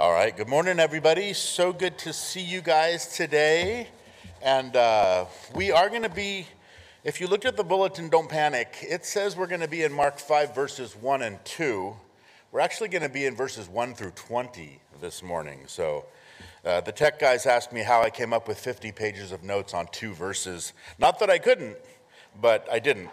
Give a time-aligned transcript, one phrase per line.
[0.00, 1.32] All right, good morning, everybody.
[1.32, 3.88] So good to see you guys today.
[4.40, 5.24] And uh,
[5.56, 6.46] we are going to be,
[7.02, 8.76] if you looked at the bulletin, don't panic.
[8.80, 11.96] It says we're going to be in Mark 5, verses 1 and 2.
[12.52, 15.62] We're actually going to be in verses 1 through 20 this morning.
[15.66, 16.04] So
[16.64, 19.74] uh, the tech guys asked me how I came up with 50 pages of notes
[19.74, 20.74] on two verses.
[21.00, 21.76] Not that I couldn't,
[22.40, 23.10] but I didn't.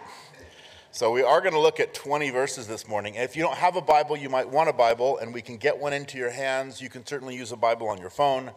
[0.95, 3.15] So we are going to look at 20 verses this morning.
[3.15, 5.77] If you don't have a Bible, you might want a Bible, and we can get
[5.77, 6.79] one into your hands.
[6.79, 8.51] You can certainly use a Bible on your phone.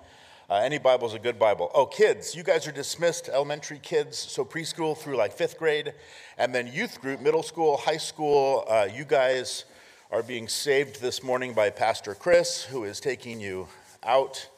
[0.48, 1.68] Uh, any Bible is a good Bible.
[1.74, 5.94] Oh, kids, you guys are dismissed, elementary kids, so preschool through like fifth grade,
[6.38, 8.64] and then youth group, middle school, high school.
[8.68, 9.64] Uh, you guys
[10.12, 13.66] are being saved this morning by Pastor Chris, who is taking you
[14.04, 14.48] out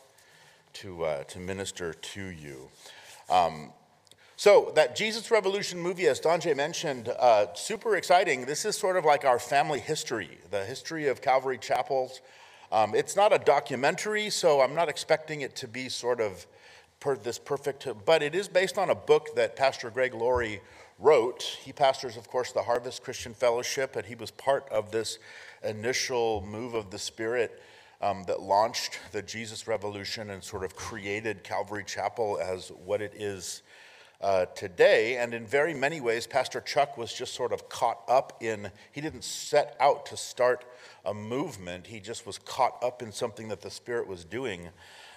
[0.74, 2.68] to, uh, to minister to you.
[3.30, 3.72] Um,
[4.40, 8.46] so, that Jesus Revolution movie, as Donjay mentioned, uh, super exciting.
[8.46, 12.22] This is sort of like our family history, the history of Calvary Chapels.
[12.72, 16.46] Um, it's not a documentary, so I'm not expecting it to be sort of
[17.00, 20.62] per this perfect, but it is based on a book that Pastor Greg Laurie
[20.98, 21.42] wrote.
[21.42, 25.18] He pastors, of course, the Harvest Christian Fellowship, and he was part of this
[25.62, 27.60] initial move of the Spirit
[28.00, 33.12] um, that launched the Jesus Revolution and sort of created Calvary Chapel as what it
[33.14, 33.60] is
[34.20, 35.16] uh, today.
[35.16, 39.00] And in very many ways, Pastor Chuck was just sort of caught up in, he
[39.00, 40.64] didn't set out to start
[41.04, 44.68] a movement, he just was caught up in something that the Spirit was doing.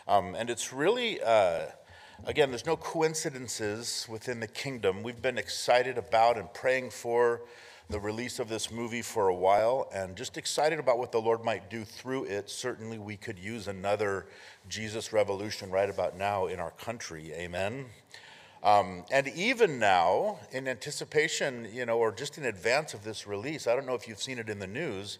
[0.08, 1.66] Um, and it's really, uh,
[2.26, 5.04] again, there's no coincidences within the kingdom.
[5.04, 7.42] We've been excited about and praying for
[7.90, 11.44] the release of this movie for a while and just excited about what the Lord
[11.44, 12.50] might do through it.
[12.50, 14.28] Certainly, we could use another
[14.70, 17.34] Jesus revolution right about now in our country.
[17.34, 17.86] Amen.
[18.64, 23.68] Um, and even now, in anticipation, you know, or just in advance of this release,
[23.68, 25.20] I don't know if you've seen it in the news.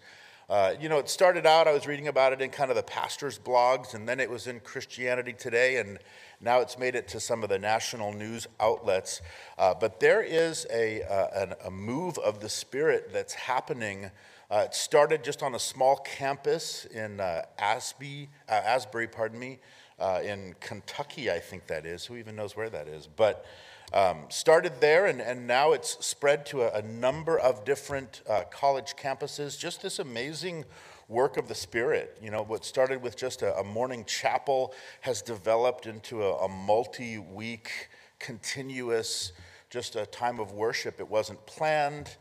[0.50, 2.84] Uh, you know, it started out, I was reading about it in kind of the
[2.84, 6.00] pastor's blogs, and then it was in Christianity Today, and
[6.40, 9.22] now it's made it to some of the national news outlets.
[9.58, 14.12] Uh, but there is a, uh, a move of the Spirit that's happening.
[14.54, 19.58] Uh, it started just on a small campus in uh, Asby, uh, Asbury, pardon me,
[19.98, 22.06] uh, in Kentucky, I think that is.
[22.06, 23.08] Who even knows where that is?
[23.08, 23.48] But
[23.94, 28.44] um, started there, and, and now it's spread to a, a number of different uh,
[28.52, 29.58] college campuses.
[29.58, 30.66] Just this amazing
[31.08, 32.16] work of the Spirit.
[32.22, 36.48] You know, what started with just a, a morning chapel has developed into a, a
[36.48, 39.32] multi week, continuous,
[39.72, 41.00] just a time of worship.
[41.00, 42.18] It wasn't planned.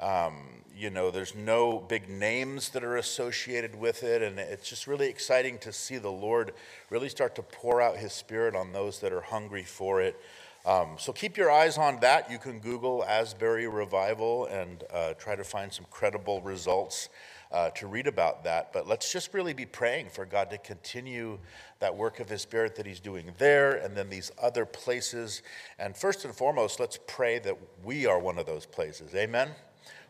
[0.00, 4.86] Um, you know, there's no big names that are associated with it, and it's just
[4.86, 6.52] really exciting to see the Lord
[6.90, 10.20] really start to pour out His Spirit on those that are hungry for it.
[10.66, 12.30] Um, so keep your eyes on that.
[12.30, 17.08] You can Google Asbury Revival and uh, try to find some credible results
[17.52, 18.72] uh, to read about that.
[18.72, 21.38] But let's just really be praying for God to continue
[21.78, 25.42] that work of His Spirit that He's doing there and then these other places.
[25.78, 29.14] And first and foremost, let's pray that we are one of those places.
[29.14, 29.50] Amen.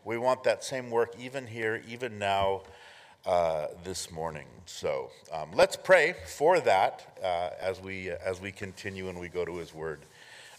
[0.07, 2.61] We want that same work even here, even now,
[3.25, 4.45] uh, this morning.
[4.65, 9.43] So um, let's pray for that uh, as, we, as we continue and we go
[9.43, 9.99] to His Word.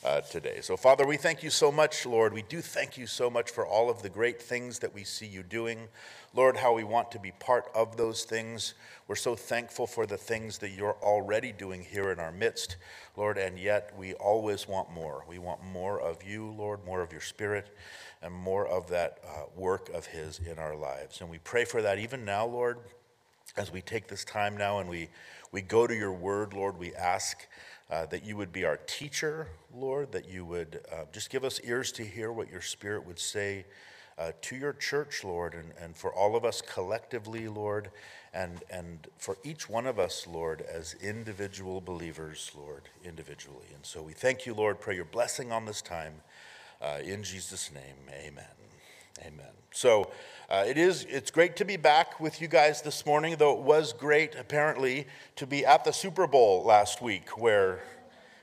[0.04, 0.60] Uh, today.
[0.60, 2.32] So, Father, we thank you so much, Lord.
[2.32, 5.26] We do thank you so much for all of the great things that we see
[5.26, 5.88] you doing.
[6.34, 8.74] Lord, how we want to be part of those things.
[9.08, 12.76] We're so thankful for the things that you're already doing here in our midst,
[13.16, 15.24] Lord, and yet we always want more.
[15.28, 17.76] We want more of you, Lord, more of your spirit
[18.22, 21.20] and more of that uh, work of His in our lives.
[21.20, 22.78] And we pray for that even now, Lord,
[23.56, 25.08] as we take this time now and we,
[25.50, 27.48] we go to your word, Lord, we ask
[27.90, 31.60] uh, that you would be our teacher, Lord, that you would uh, just give us
[31.64, 33.64] ears to hear what your Spirit would say.
[34.18, 37.92] Uh, to your church, Lord, and, and for all of us collectively, Lord,
[38.34, 43.66] and, and for each one of us, Lord, as individual believers, Lord, individually.
[43.72, 44.80] And so we thank you, Lord.
[44.80, 46.14] Pray your blessing on this time.
[46.82, 48.44] Uh, in Jesus' name, amen.
[49.20, 49.52] Amen.
[49.70, 50.10] So
[50.48, 53.60] uh, it is, it's great to be back with you guys this morning, though it
[53.60, 55.06] was great, apparently,
[55.36, 57.80] to be at the Super Bowl last week, where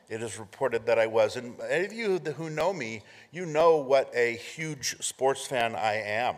[0.07, 1.35] it is reported that I was.
[1.35, 3.01] And any of you who know me,
[3.31, 6.35] you know what a huge sports fan I am,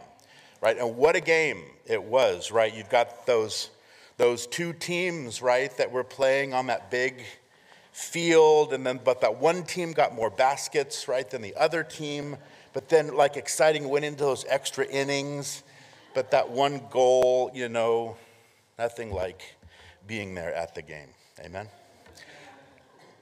[0.62, 0.78] right?
[0.78, 2.74] And what a game it was, right?
[2.74, 3.70] You've got those,
[4.16, 7.26] those two teams, right, that were playing on that big
[7.92, 12.38] field, and then but that one team got more baskets, right, than the other team.
[12.74, 15.64] But then, like exciting, went into those extra innings.
[16.18, 18.18] But that one goal, you know,
[18.80, 19.56] nothing like
[20.08, 21.10] being there at the game.
[21.40, 21.68] Amen.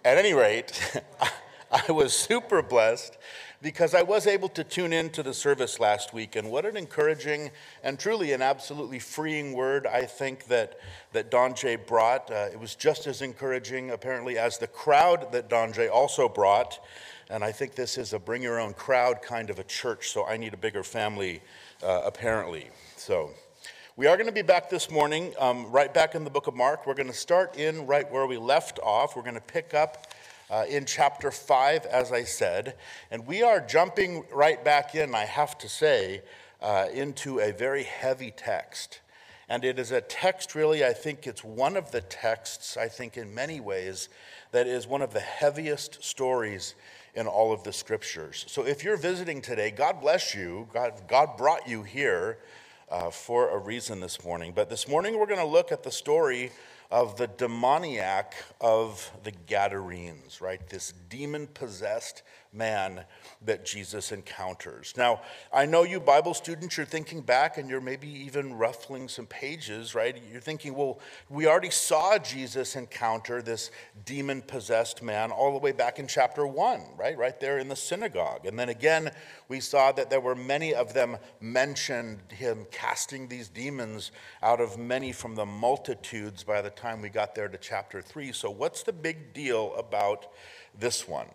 [0.05, 1.01] At any rate,
[1.69, 3.17] I was super blessed
[3.61, 6.77] because I was able to tune in to the service last week, and what an
[6.77, 7.51] encouraging
[7.83, 10.79] and truly an absolutely freeing word I think that,
[11.11, 12.31] that Don Jay brought.
[12.31, 16.79] Uh, it was just as encouraging, apparently, as the crowd that Don Jay also brought.
[17.29, 20.25] And I think this is a bring your own crowd kind of a church, so
[20.25, 21.41] I need a bigger family,
[21.83, 22.69] uh, apparently.
[23.05, 23.29] So
[23.97, 26.55] we are going to be back this morning, um, right back in the book of
[26.55, 26.87] Mark.
[26.87, 29.15] We're going to start in right where we left off.
[29.15, 30.07] We're going to pick up
[30.49, 32.73] uh, in chapter 5, as I said.
[33.11, 36.23] And we are jumping right back in, I have to say,
[36.63, 39.01] uh, into a very heavy text.
[39.49, 43.17] And it is a text, really, I think it's one of the texts, I think,
[43.17, 44.09] in many ways,
[44.51, 46.73] that is one of the heaviest stories
[47.13, 48.45] in all of the scriptures.
[48.47, 50.67] So if you're visiting today, God bless you.
[50.73, 52.39] God, God brought you here
[52.89, 54.53] uh, for a reason this morning.
[54.55, 56.51] But this morning, we're going to look at the story
[56.91, 60.65] of the demoniac of the Gadarenes, right?
[60.69, 62.23] This demon possessed
[62.55, 63.03] man
[63.43, 64.93] that Jesus encounters.
[64.97, 65.21] Now,
[65.53, 69.93] I know you Bible students, you're thinking back and you're maybe even ruffling some pages,
[69.93, 70.19] right?
[70.31, 70.99] You're thinking, well,
[71.29, 73.71] we already saw Jesus encounter this
[74.05, 77.17] demon possessed man all the way back in chapter one, right?
[77.17, 78.45] Right there in the synagogue.
[78.45, 79.11] And then again,
[79.47, 84.11] we saw that there were many of them mentioned him casting these demons
[84.41, 88.31] out of many from the multitudes by the time we got there to chapter three.
[88.31, 90.27] So, what's the big deal about
[90.77, 91.27] this one?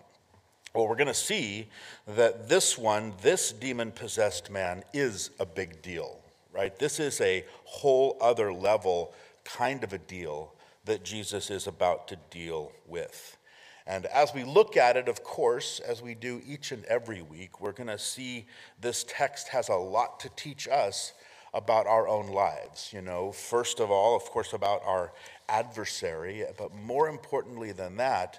[0.73, 1.67] Well, we're going to see
[2.07, 6.21] that this one, this demon possessed man, is a big deal,
[6.53, 6.77] right?
[6.79, 9.13] This is a whole other level
[9.45, 13.37] kind of a deal that Jesus is about to deal with.
[13.85, 17.61] And as we look at it, of course, as we do each and every week,
[17.61, 18.47] we're going to see
[18.81, 21.15] this text has a lot to teach us
[21.53, 22.93] about our own lives.
[22.93, 25.11] You know, first of all, of course, about our
[25.49, 28.39] adversary, but more importantly than that,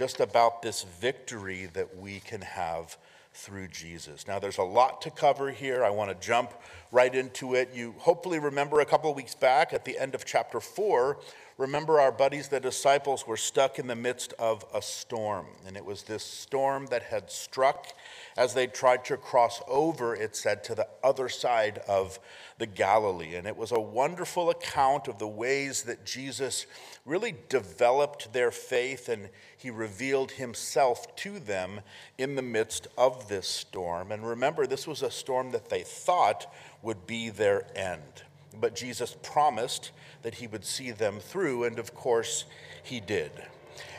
[0.00, 2.96] just about this victory that we can have
[3.34, 4.26] through Jesus.
[4.26, 5.84] Now, there's a lot to cover here.
[5.84, 6.54] I want to jump
[6.90, 7.74] right into it.
[7.74, 11.18] You hopefully remember a couple of weeks back at the end of chapter 4,
[11.60, 15.46] remember our buddies, the disciples, were stuck in the midst of a storm.
[15.66, 17.88] And it was this storm that had struck
[18.36, 22.18] as they tried to cross over, it said, to the other side of
[22.58, 23.34] the Galilee.
[23.34, 26.66] And it was a wonderful account of the ways that Jesus
[27.04, 31.80] really developed their faith and he revealed himself to them
[32.16, 34.12] in the midst of this storm.
[34.12, 36.50] And remember, this was a storm that they thought
[36.82, 38.22] would be their end.
[38.58, 39.90] But Jesus promised
[40.22, 42.44] that he would see them through, and of course,
[42.82, 43.32] he did.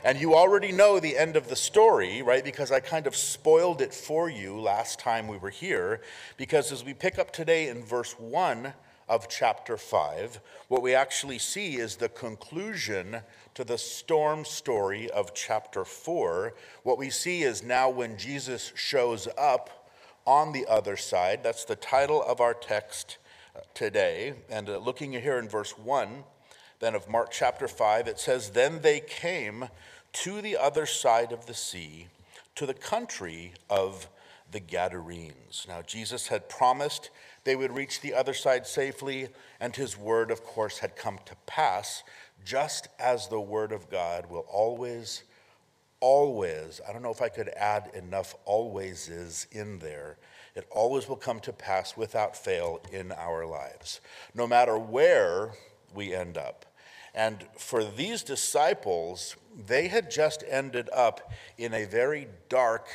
[0.03, 2.43] And you already know the end of the story, right?
[2.43, 6.01] Because I kind of spoiled it for you last time we were here.
[6.37, 8.73] Because as we pick up today in verse 1
[9.07, 10.39] of chapter 5,
[10.69, 13.17] what we actually see is the conclusion
[13.53, 16.53] to the storm story of chapter 4.
[16.83, 19.91] What we see is now when Jesus shows up
[20.25, 23.17] on the other side, that's the title of our text
[23.73, 24.33] today.
[24.49, 26.23] And uh, looking here in verse 1,
[26.79, 29.69] then of Mark chapter 5, it says, Then they came
[30.13, 32.07] to the other side of the sea,
[32.55, 34.07] to the country of
[34.51, 35.65] the Gadarenes.
[35.67, 37.09] Now, Jesus had promised
[37.43, 41.35] they would reach the other side safely, and his word, of course, had come to
[41.45, 42.03] pass,
[42.45, 45.23] just as the word of God will always,
[45.99, 50.17] always, I don't know if I could add enough always is in there.
[50.55, 54.01] It always will come to pass without fail in our lives,
[54.33, 55.51] no matter where
[55.93, 56.65] we end up.
[57.13, 62.87] And for these disciples, they had just ended up in a very dark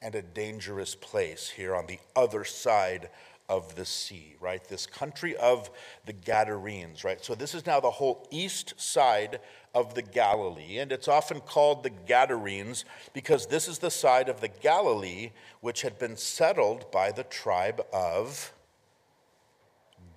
[0.00, 3.10] and a dangerous place here on the other side
[3.48, 4.62] of the sea, right?
[4.68, 5.70] This country of
[6.06, 7.24] the Gadarenes, right?
[7.24, 9.40] So this is now the whole east side
[9.74, 14.40] of the Galilee, and it's often called the Gadarenes because this is the side of
[14.40, 18.52] the Galilee which had been settled by the tribe of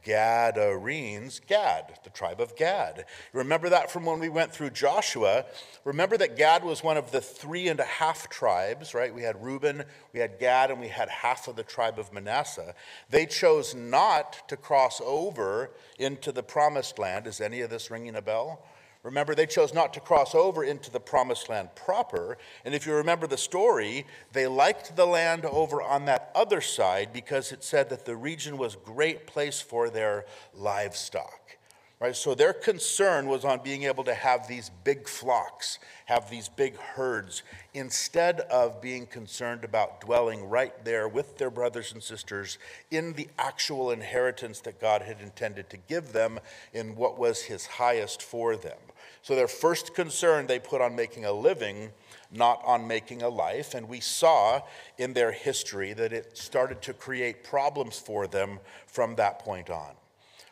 [0.03, 3.05] Gadarenes, Gad, the tribe of Gad.
[3.34, 5.46] Remember that from when we went through Joshua.
[5.84, 9.13] Remember that Gad was one of the three and a half tribes, right?
[9.13, 12.74] We had Reuben, we had Gad, and we had half of the tribe of Manasseh.
[13.10, 17.27] They chose not to cross over into the promised land.
[17.27, 18.65] Is any of this ringing a bell?
[19.03, 22.38] Remember, they chose not to cross over into the promised land proper.
[22.63, 27.12] And if you remember the story, they liked the land over on that other side
[27.12, 31.58] because it said that the region was a great place for their livestock.
[32.01, 32.15] Right?
[32.15, 36.75] So their concern was on being able to have these big flocks, have these big
[36.75, 37.43] herds,
[37.75, 42.58] instead of being concerned about dwelling right there with their brothers and sisters
[42.89, 46.39] in the actual inheritance that God had intended to give them
[46.74, 48.79] in what was his highest for them.
[49.22, 51.91] So their first concern they put on making a living,
[52.31, 53.75] not on making a life.
[53.75, 54.62] And we saw
[54.98, 60.00] in their history that it started to create problems for them from that point on.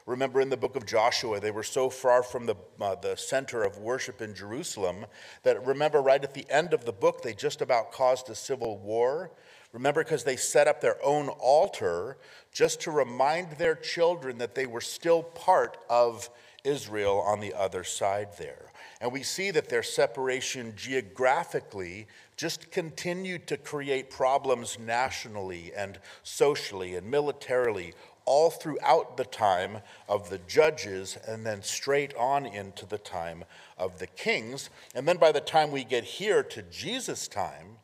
[0.10, 3.62] Remember in the book of Joshua, they were so far from the, uh, the center
[3.62, 5.06] of worship in Jerusalem
[5.44, 8.80] that, remember, right at the end of the book, they just about caused a civil
[8.80, 9.30] war.
[9.72, 12.18] Remember, because they set up their own altar
[12.52, 16.28] just to remind their children that they were still part of
[16.64, 18.72] Israel on the other side there.
[19.02, 26.96] And we see that their separation geographically just continued to create problems nationally and socially
[26.96, 27.94] and militarily
[28.30, 33.44] all throughout the time of the judges and then straight on into the time
[33.76, 34.70] of the kings.
[34.94, 37.78] And then by the time we get here to Jesus' time,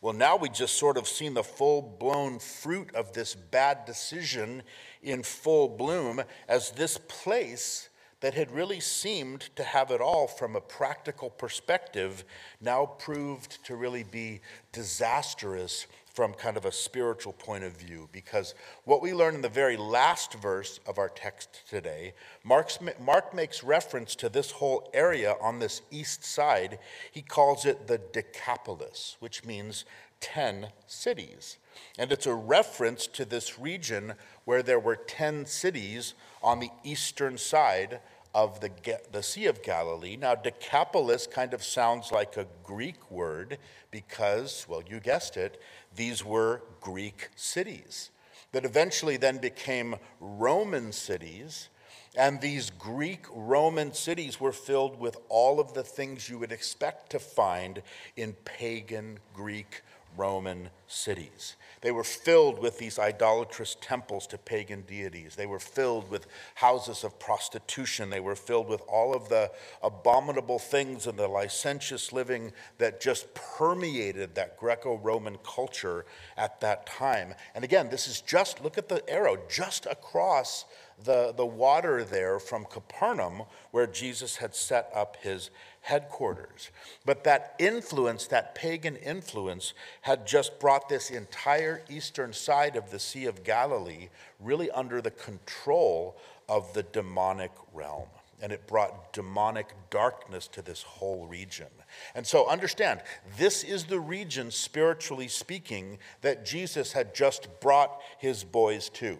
[0.00, 4.64] well, now we just sort of seen the full blown fruit of this bad decision
[5.00, 7.88] in full bloom as this place
[8.20, 12.24] that had really seemed to have it all from a practical perspective
[12.60, 14.40] now proved to really be
[14.72, 15.86] disastrous
[16.18, 18.08] from kind of a spiritual point of view.
[18.10, 23.32] Because what we learn in the very last verse of our text today, Mark's, Mark
[23.32, 26.80] makes reference to this whole area on this east side.
[27.12, 29.84] He calls it the Decapolis, which means
[30.18, 31.58] 10 cities.
[31.96, 37.38] And it's a reference to this region where there were 10 cities on the eastern
[37.38, 38.00] side
[38.34, 38.70] of the,
[39.10, 40.16] the Sea of Galilee.
[40.16, 43.58] Now, Decapolis kind of sounds like a Greek word
[43.90, 45.60] because, well, you guessed it,
[45.94, 48.10] these were Greek cities
[48.52, 51.68] that eventually then became Roman cities.
[52.16, 57.10] And these Greek Roman cities were filled with all of the things you would expect
[57.10, 57.82] to find
[58.16, 59.82] in pagan Greek
[60.18, 61.54] Roman cities.
[61.80, 65.36] They were filled with these idolatrous temples to pagan deities.
[65.36, 68.10] They were filled with houses of prostitution.
[68.10, 73.32] They were filled with all of the abominable things and the licentious living that just
[73.34, 76.04] permeated that Greco Roman culture
[76.36, 77.34] at that time.
[77.54, 80.64] And again, this is just, look at the arrow, just across
[81.04, 85.50] the, the water there from Capernaum, where Jesus had set up his
[85.80, 86.70] headquarters.
[87.04, 92.98] But that influence, that pagan influence, had just brought this entire eastern side of the
[92.98, 94.08] Sea of Galilee
[94.40, 96.16] really under the control
[96.48, 98.08] of the demonic realm.
[98.40, 101.66] And it brought demonic darkness to this whole region.
[102.14, 103.00] And so understand,
[103.36, 109.18] this is the region, spiritually speaking, that Jesus had just brought his boys to.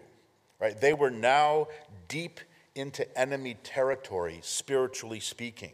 [0.61, 0.81] Right?
[0.81, 1.69] They were now
[2.09, 2.41] deep
[2.75, 5.73] into enemy territory, spiritually speaking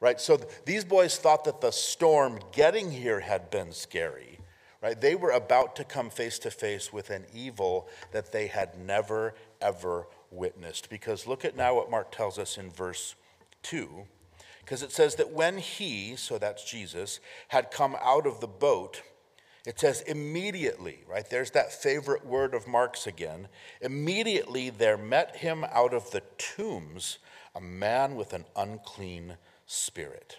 [0.00, 0.20] right?
[0.20, 4.38] So these boys thought that the storm getting here had been scary,
[4.82, 5.00] right?
[5.00, 9.34] They were about to come face to face with an evil that they had never,
[9.60, 10.90] ever witnessed.
[10.90, 13.14] Because look at now what Mark tells us in verse
[13.62, 14.06] 2.
[14.60, 19.02] Because it says that when he, so that's Jesus, had come out of the boat,
[19.66, 21.28] it says immediately, right?
[21.28, 23.48] There's that favorite word of Mark's again.
[23.80, 27.18] Immediately there met him out of the tombs
[27.54, 30.38] a man with an unclean Spirit.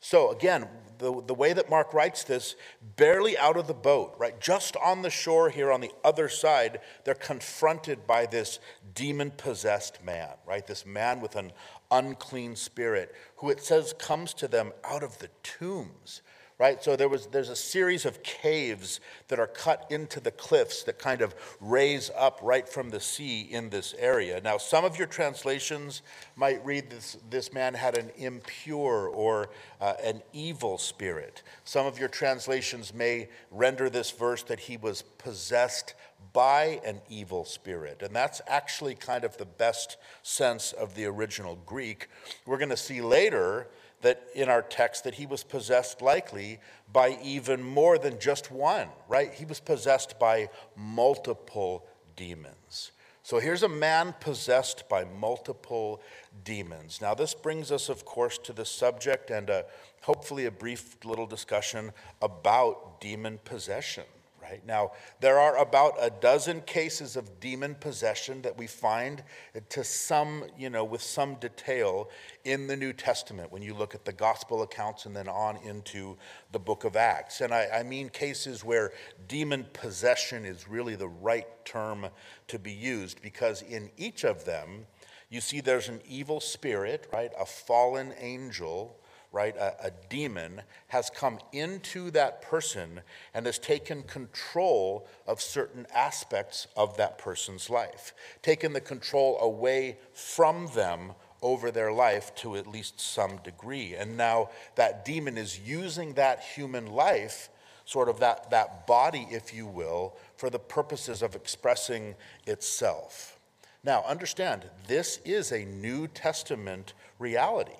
[0.00, 0.66] So, again,
[0.98, 2.56] the, the way that Mark writes this,
[2.96, 4.40] barely out of the boat, right?
[4.40, 8.58] Just on the shore here on the other side, they're confronted by this
[8.94, 10.66] demon possessed man, right?
[10.66, 11.52] This man with an
[11.90, 16.22] unclean spirit, who it says comes to them out of the tombs
[16.58, 16.82] right?
[16.82, 18.98] So there was, there's a series of caves
[19.28, 23.42] that are cut into the cliffs that kind of raise up right from the sea
[23.42, 24.40] in this area.
[24.42, 26.02] Now, some of your translations
[26.34, 29.50] might read this, this man had an impure or
[29.80, 31.44] uh, an evil spirit.
[31.62, 35.94] Some of your translations may render this verse that he was possessed
[36.32, 38.02] by an evil spirit.
[38.02, 42.08] And that's actually kind of the best sense of the original Greek.
[42.46, 43.68] We're going to see later
[44.02, 46.60] that in our text that he was possessed likely
[46.92, 49.32] by even more than just one, right?
[49.32, 51.86] He was possessed by multiple
[52.16, 52.92] demons.
[53.22, 56.00] So here's a man possessed by multiple
[56.44, 57.00] demons.
[57.00, 59.66] Now, this brings us, of course, to the subject and a,
[60.02, 64.04] hopefully a brief little discussion about demon possession
[64.48, 64.66] right?
[64.66, 69.22] Now, there are about a dozen cases of demon possession that we find
[69.68, 72.10] to some, you know, with some detail
[72.44, 76.16] in the New Testament when you look at the gospel accounts and then on into
[76.52, 77.40] the book of Acts.
[77.40, 78.92] And I, I mean cases where
[79.26, 82.06] demon possession is really the right term
[82.48, 84.86] to be used because in each of them,
[85.30, 87.30] you see there's an evil spirit, right?
[87.38, 88.97] A fallen angel
[89.30, 93.00] right, a, a, demon, has come into that person
[93.34, 99.98] and has taken control of certain aspects of that person's life, taken the control away
[100.12, 103.94] from them over their life to at least some degree.
[103.94, 107.48] And now that demon is using that human life,
[107.84, 112.14] sort of that, that body, if you will, for the purposes of expressing
[112.46, 113.38] itself.
[113.84, 117.72] Now, understand, this is a New Testament reality.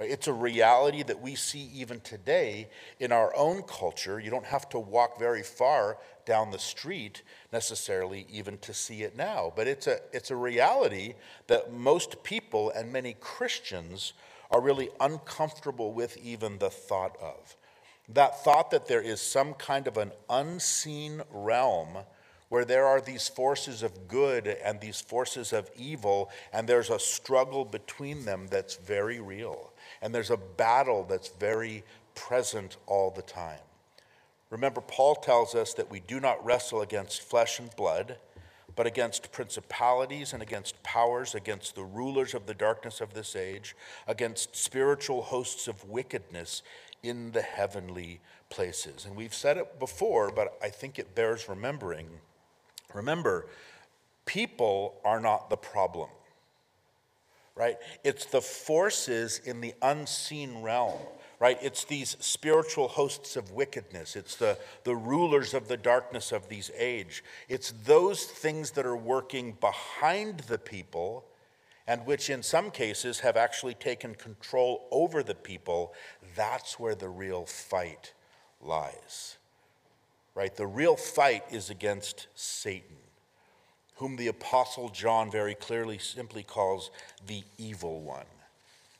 [0.00, 2.68] It's a reality that we see even today
[3.00, 4.20] in our own culture.
[4.20, 9.16] You don't have to walk very far down the street necessarily even to see it
[9.16, 9.52] now.
[9.56, 11.14] But it's a, it's a reality
[11.48, 14.12] that most people and many Christians
[14.52, 17.56] are really uncomfortable with even the thought of.
[18.08, 21.98] That thought that there is some kind of an unseen realm
[22.48, 26.98] where there are these forces of good and these forces of evil, and there's a
[26.98, 29.72] struggle between them that's very real.
[30.00, 33.60] And there's a battle that's very present all the time.
[34.50, 38.16] Remember, Paul tells us that we do not wrestle against flesh and blood,
[38.74, 43.74] but against principalities and against powers, against the rulers of the darkness of this age,
[44.06, 46.62] against spiritual hosts of wickedness
[47.02, 49.04] in the heavenly places.
[49.04, 52.08] And we've said it before, but I think it bears remembering.
[52.94, 53.46] Remember,
[54.24, 56.08] people are not the problem,
[57.58, 57.76] right?
[58.04, 60.98] It's the forces in the unseen realm
[61.40, 61.58] right?
[61.62, 64.16] It's these spiritual hosts of wickedness.
[64.16, 67.22] It's the, the rulers of the darkness of these age.
[67.48, 71.24] It's those things that are working behind the people
[71.86, 75.94] and which in some cases have actually taken control over the people.
[76.36, 78.12] That's where the real fight
[78.60, 79.38] lies.
[80.34, 80.54] Right?
[80.54, 82.98] The real fight is against Satan,
[83.98, 86.90] whom the apostle John very clearly simply calls
[87.26, 88.26] the evil one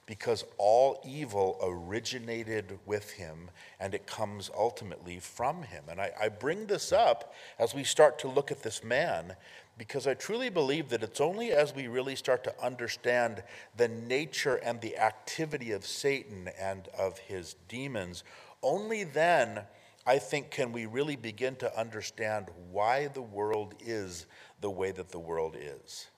[0.06, 5.84] because all evil originated with him and it comes ultimately from him.
[5.88, 9.36] And I, I, bring this up as we start to look at this man
[9.76, 13.42] because I truly believe that it's only as we really start to understand
[13.76, 18.24] the nature and the activity of Satan and of his demons,
[18.62, 19.60] only then.
[20.06, 24.24] I think can we really begin to understand why the world is
[24.60, 26.08] the way that the world is.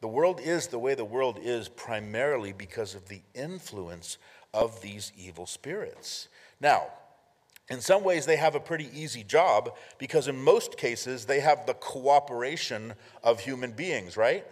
[0.00, 4.18] The world is the way the world is primarily because of the influence
[4.52, 6.28] of these evil spirits.
[6.60, 6.88] Now,
[7.68, 11.66] in some ways, they have a pretty easy job because in most cases, they have
[11.66, 14.46] the cooperation of human beings, right?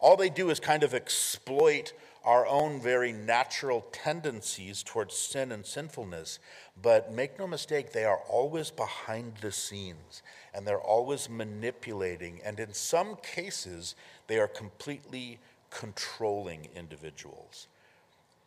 [0.00, 1.92] All they do is kind of exploit
[2.24, 6.38] our own very natural tendencies towards sin and sinfulness.
[6.80, 10.22] But make no mistake, they are always behind the scenes
[10.54, 12.40] and they're always manipulating.
[12.44, 13.94] And in some cases,
[14.26, 15.38] they are completely
[15.70, 17.68] controlling individuals.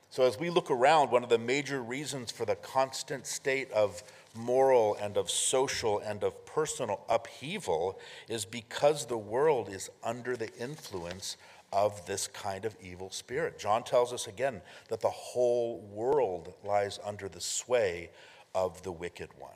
[0.10, 4.02] So, as we look around, one of the major reasons for the constant state of
[4.34, 10.52] moral and of social and of personal upheaval is because the world is under the
[10.58, 11.36] influence
[11.74, 13.60] of this kind of evil spirit.
[13.60, 18.10] John tells us again that the whole world lies under the sway
[18.56, 19.52] of the wicked one,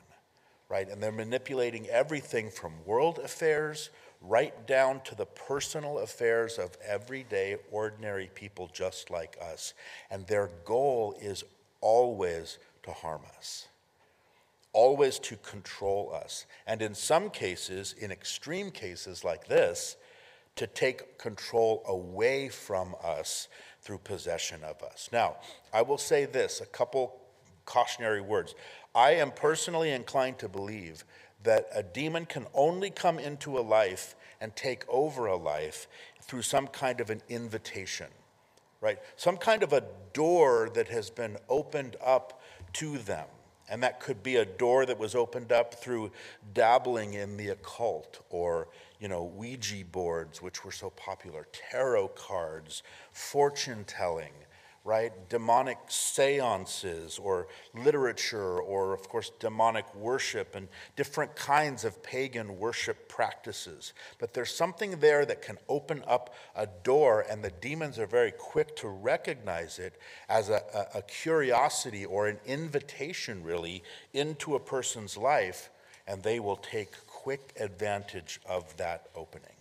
[0.68, 0.88] right?
[0.88, 7.56] And they're manipulating everything from world affairs right down to the personal affairs of everyday,
[7.70, 9.74] ordinary people just like us.
[10.10, 11.44] And their goal is
[11.80, 13.66] always to harm us,
[14.72, 16.46] always to control us.
[16.66, 19.96] And in some cases, in extreme cases like this,
[20.56, 23.48] to take control away from us
[23.80, 25.08] through possession of us.
[25.12, 25.36] Now,
[25.72, 27.20] I will say this a couple
[27.64, 28.54] cautionary words.
[28.94, 31.04] I am personally inclined to believe
[31.42, 35.88] that a demon can only come into a life and take over a life
[36.20, 38.08] through some kind of an invitation,
[38.80, 38.98] right?
[39.16, 42.42] Some kind of a door that has been opened up
[42.74, 43.26] to them.
[43.68, 46.12] And that could be a door that was opened up through
[46.52, 48.68] dabbling in the occult or,
[49.02, 54.30] you know, Ouija boards, which were so popular, tarot cards, fortune telling,
[54.84, 55.12] right?
[55.28, 63.08] Demonic seances or literature, or of course, demonic worship and different kinds of pagan worship
[63.08, 63.92] practices.
[64.20, 68.30] But there's something there that can open up a door, and the demons are very
[68.30, 74.60] quick to recognize it as a, a, a curiosity or an invitation, really, into a
[74.60, 75.70] person's life,
[76.06, 79.52] and they will take quick advantage of that opening.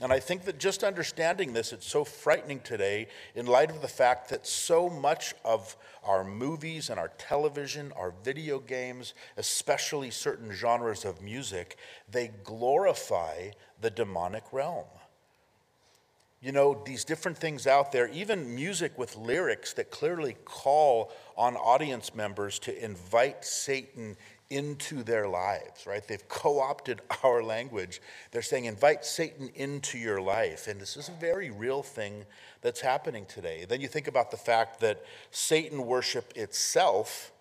[0.00, 3.88] And I think that just understanding this, it's so frightening today in light of the
[3.88, 10.52] fact that so much of our movies and our television, our video games, especially certain
[10.52, 11.76] genres of music,
[12.10, 14.86] they glorify the demonic realm.
[16.40, 21.56] You know, these different things out there, even music with lyrics that clearly call on
[21.56, 24.16] audience members to invite Satan
[24.50, 26.06] into their lives, right?
[26.06, 28.00] They've co opted our language.
[28.30, 30.66] They're saying, invite Satan into your life.
[30.66, 32.24] And this is a very real thing
[32.62, 33.66] that's happening today.
[33.68, 37.32] Then you think about the fact that Satan worship itself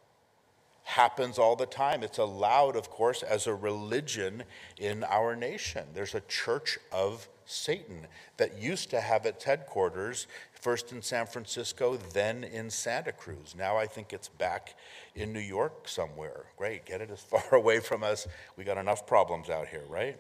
[0.84, 2.02] happens all the time.
[2.02, 4.44] It's allowed, of course, as a religion
[4.78, 5.84] in our nation.
[5.94, 10.28] There's a church of Satan that used to have its headquarters
[10.68, 13.56] first in San Francisco, then in Santa Cruz.
[13.58, 14.76] Now I think it's back
[15.16, 16.48] in New York somewhere.
[16.58, 18.28] Great, get it as far away from us.
[18.58, 20.20] We got enough problems out here, right?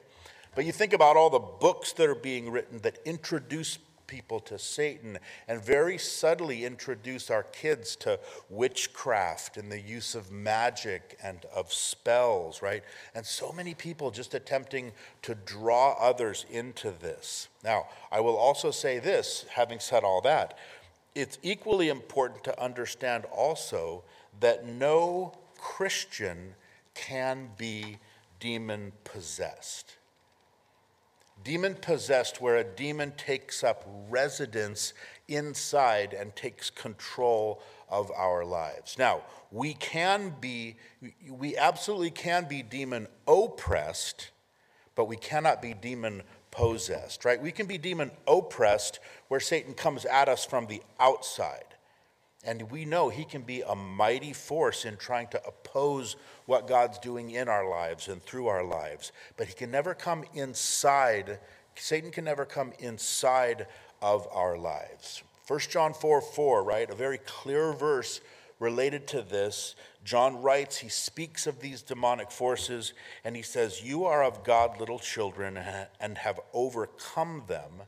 [0.55, 4.57] But you think about all the books that are being written that introduce people to
[4.57, 11.45] Satan and very subtly introduce our kids to witchcraft and the use of magic and
[11.53, 12.83] of spells, right?
[13.13, 14.93] And so many people just attempting
[15.23, 17.49] to draw others into this.
[17.63, 20.57] Now, I will also say this, having said all that,
[21.13, 24.03] it's equally important to understand also
[24.39, 26.55] that no Christian
[26.93, 27.97] can be
[28.39, 29.96] demon possessed
[31.43, 34.93] demon possessed, where a demon takes up residence
[35.27, 38.97] inside and takes control of our lives.
[38.97, 39.21] Now,
[39.51, 40.75] we can be,
[41.29, 44.31] we absolutely can be demon oppressed,
[44.95, 47.41] but we cannot be demon possessed, right?
[47.41, 51.75] We can be demon oppressed where Satan comes at us from the outside.
[52.43, 56.99] And we know he can be a mighty force in trying to oppose what God's
[56.99, 59.11] doing in our lives and through our lives.
[59.35, 61.39] But he can never come inside,
[61.75, 63.67] Satan can never come inside
[64.01, 65.23] of our lives.
[65.47, 66.89] 1 John 4 4, right?
[66.89, 68.21] A very clear verse
[68.59, 69.75] related to this.
[70.03, 74.79] John writes, he speaks of these demonic forces, and he says, You are of God,
[74.79, 75.59] little children,
[75.99, 77.83] and have overcome them,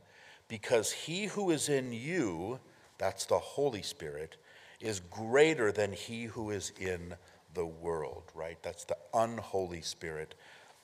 [0.48, 2.60] because he who is in you,
[3.00, 4.36] that's the Holy Spirit,
[4.78, 7.14] is greater than he who is in
[7.54, 8.58] the world, right?
[8.62, 10.34] That's the unholy spirit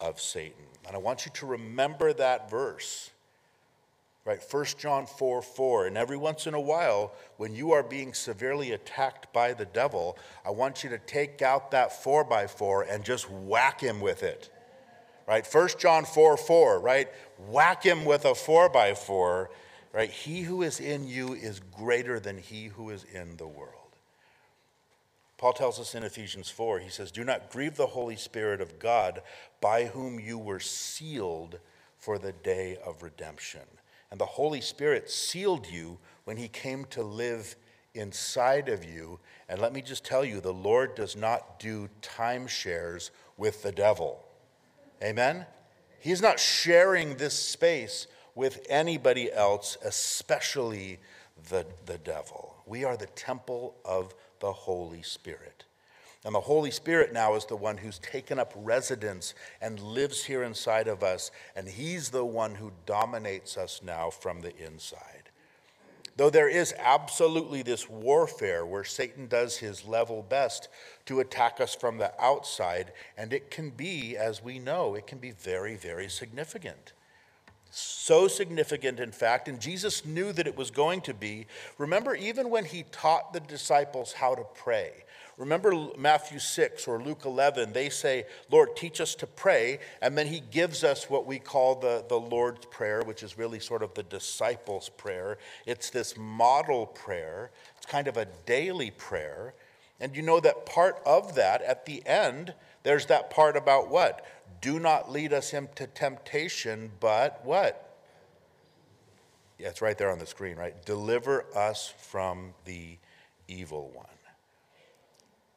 [0.00, 0.64] of Satan.
[0.86, 3.10] And I want you to remember that verse,
[4.24, 4.40] right?
[4.50, 5.86] 1 John 4 4.
[5.86, 10.16] And every once in a while, when you are being severely attacked by the devil,
[10.44, 14.22] I want you to take out that 4 by 4 and just whack him with
[14.22, 14.50] it,
[15.28, 15.46] right?
[15.46, 17.08] 1 John 4 4, right?
[17.48, 19.50] Whack him with a 4 by 4
[19.96, 20.10] right?
[20.10, 23.96] He who is in you is greater than he who is in the world.
[25.38, 28.78] Paul tells us in Ephesians 4, he says, Do not grieve the Holy Spirit of
[28.78, 29.22] God,
[29.62, 31.60] by whom you were sealed
[31.96, 33.62] for the day of redemption.
[34.10, 37.56] And the Holy Spirit sealed you when he came to live
[37.94, 39.18] inside of you.
[39.48, 44.22] And let me just tell you, the Lord does not do timeshares with the devil.
[45.02, 45.46] Amen?
[46.00, 51.00] He's not sharing this space with anybody else, especially
[51.48, 52.54] the, the devil.
[52.66, 55.64] We are the temple of the Holy Spirit.
[56.24, 60.42] And the Holy Spirit now is the one who's taken up residence and lives here
[60.42, 65.30] inside of us, and He's the one who dominates us now from the inside.
[66.16, 70.68] Though there is absolutely this warfare where Satan does his level best
[71.04, 75.18] to attack us from the outside, and it can be, as we know, it can
[75.18, 76.92] be very, very significant.
[77.78, 81.46] So significant, in fact, and Jesus knew that it was going to be.
[81.76, 85.04] Remember, even when he taught the disciples how to pray,
[85.36, 89.80] remember Matthew 6 or Luke 11, they say, Lord, teach us to pray.
[90.00, 93.60] And then he gives us what we call the, the Lord's Prayer, which is really
[93.60, 95.36] sort of the disciples' prayer.
[95.66, 99.52] It's this model prayer, it's kind of a daily prayer.
[100.00, 104.24] And you know that part of that, at the end, there's that part about what?
[104.60, 107.82] Do not lead us into temptation, but what?
[109.58, 110.74] Yeah, it's right there on the screen, right?
[110.84, 112.98] Deliver us from the
[113.48, 114.06] evil one.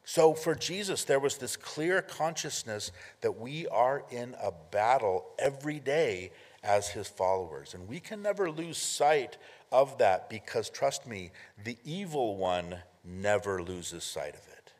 [0.04, 5.78] So for Jesus, there was this clear consciousness that we are in a battle every
[5.78, 6.32] day
[6.64, 7.74] as his followers.
[7.74, 9.36] And we can never lose sight
[9.70, 11.30] of that because, trust me,
[11.62, 14.72] the evil one never loses sight of it.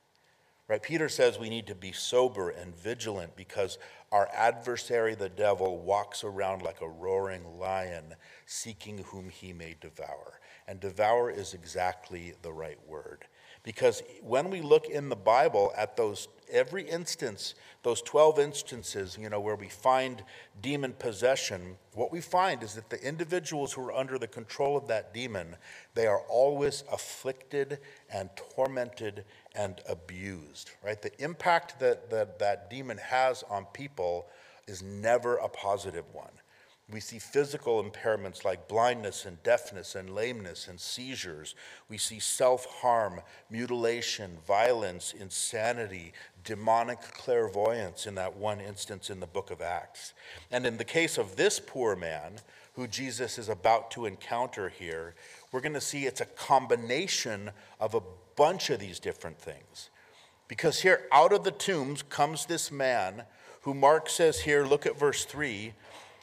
[0.67, 0.83] Right?
[0.83, 3.79] Peter says we need to be sober and vigilant because
[4.13, 10.41] our adversary, the devil, walks around like a roaring lion, seeking whom he may devour.
[10.67, 13.27] And devour is exactly the right word.
[13.63, 19.29] Because when we look in the Bible at those, every instance, those 12 instances, you
[19.29, 20.25] know, where we find
[20.63, 24.89] demon possession, what we find is that the individuals who are under the control of
[24.89, 25.57] that demon,
[25.95, 27.79] they are always afflicted
[28.13, 31.01] and tormented and abused, right?
[31.01, 34.27] The impact that, that that demon has on people
[34.67, 36.31] is never a positive one.
[36.93, 41.55] We see physical impairments like blindness and deafness and lameness and seizures.
[41.89, 49.27] We see self harm, mutilation, violence, insanity, demonic clairvoyance in that one instance in the
[49.27, 50.15] book of Acts.
[50.51, 52.41] And in the case of this poor man,
[52.75, 55.15] who Jesus is about to encounter here,
[55.53, 58.01] we're going to see it's a combination of a
[58.41, 59.91] bunch of these different things.
[60.49, 63.25] Because here, out of the tombs comes this man
[63.65, 65.75] who Mark says here, look at verse 3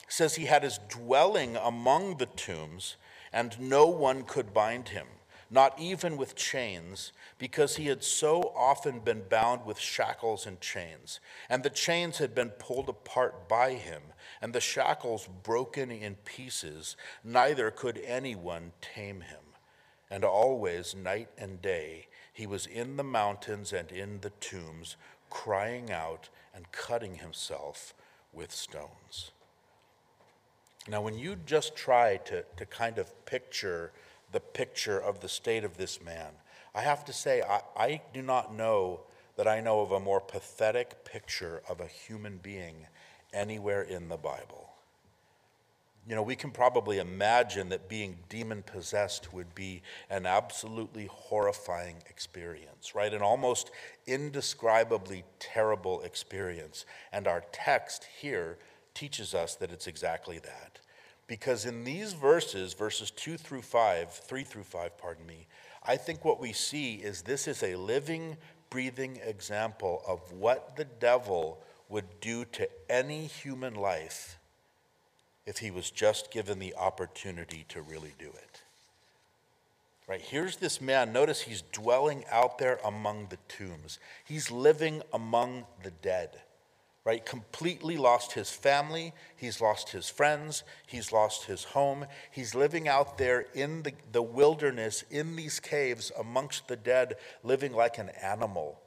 [0.07, 2.95] says he had his dwelling among the tombs,
[3.31, 5.05] and no one could bind him,
[5.51, 11.19] not even with chains, because he had so often been bound with shackles and chains.
[11.51, 14.01] And the chains had been pulled apart by him,
[14.41, 16.97] and the shackles broken in pieces.
[17.23, 19.41] Neither could anyone tame him.
[20.09, 22.06] And always, night and day,
[22.37, 24.95] he was in the mountains and in the tombs,
[25.27, 27.95] crying out and cutting himself
[28.31, 29.31] with stones.
[30.87, 33.91] Now, when you just try to, to kind of picture
[34.31, 36.29] the picture of the state of this man,
[36.75, 38.99] I have to say, I, I do not know
[39.35, 42.85] that I know of a more pathetic picture of a human being
[43.33, 44.66] anywhere in the Bible.
[46.07, 51.97] You know, we can probably imagine that being demon possessed would be an absolutely horrifying
[52.09, 53.13] experience, right?
[53.13, 53.71] An almost
[54.05, 56.85] indescribably terrible experience.
[57.11, 58.57] And our text here
[58.93, 60.79] teaches us that it's exactly that.
[61.27, 65.45] Because in these verses, verses 2 through 5, 3 through 5, pardon me,
[65.83, 68.37] I think what we see is this is a living,
[68.69, 74.36] breathing example of what the devil would do to any human life
[75.47, 78.61] if he was just given the opportunity to really do it.
[80.07, 81.11] Right, here's this man.
[81.11, 83.97] Notice he's dwelling out there among the tombs.
[84.23, 86.29] He's living among the dead
[87.07, 87.25] right?
[87.25, 92.05] Completely lost his family, he's lost his friends, he's lost his home.
[92.29, 97.71] He's living out there in the, the wilderness, in these caves amongst the dead, living
[97.71, 98.81] like an animal.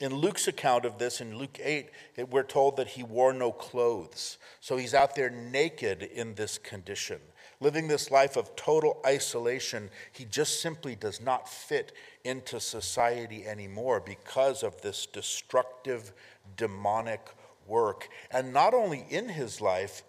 [0.00, 3.52] In Luke's account of this, in Luke 8, it, we're told that he wore no
[3.52, 4.38] clothes.
[4.60, 7.20] So he's out there naked in this condition,
[7.60, 9.90] living this life of total isolation.
[10.10, 11.92] He just simply does not fit
[12.24, 16.12] into society anymore because of this destructive,
[16.56, 17.28] demonic
[17.64, 20.02] work, and not only in his life,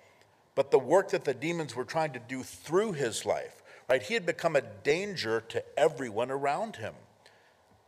[0.56, 3.62] but the work that the demons were trying to do through his life.
[3.88, 4.02] Right?
[4.02, 6.96] He had become a danger to everyone around him.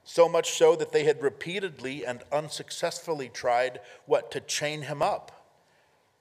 [0.09, 5.45] So much so that they had repeatedly and unsuccessfully tried what to chain him up.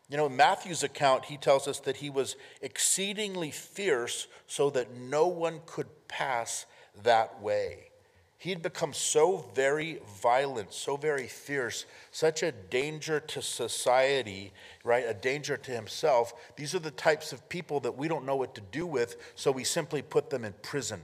[0.09, 4.97] You know, in Matthew's account, he tells us that he was exceedingly fierce so that
[4.97, 6.67] no one could pass
[7.05, 7.91] that way.
[8.39, 15.05] He had become so very violent, so very fierce, such a danger to society, right?
[15.07, 16.35] A danger to himself.
[16.57, 19.53] These are the types of people that we don't know what to do with, so
[19.53, 21.03] we simply put them in prison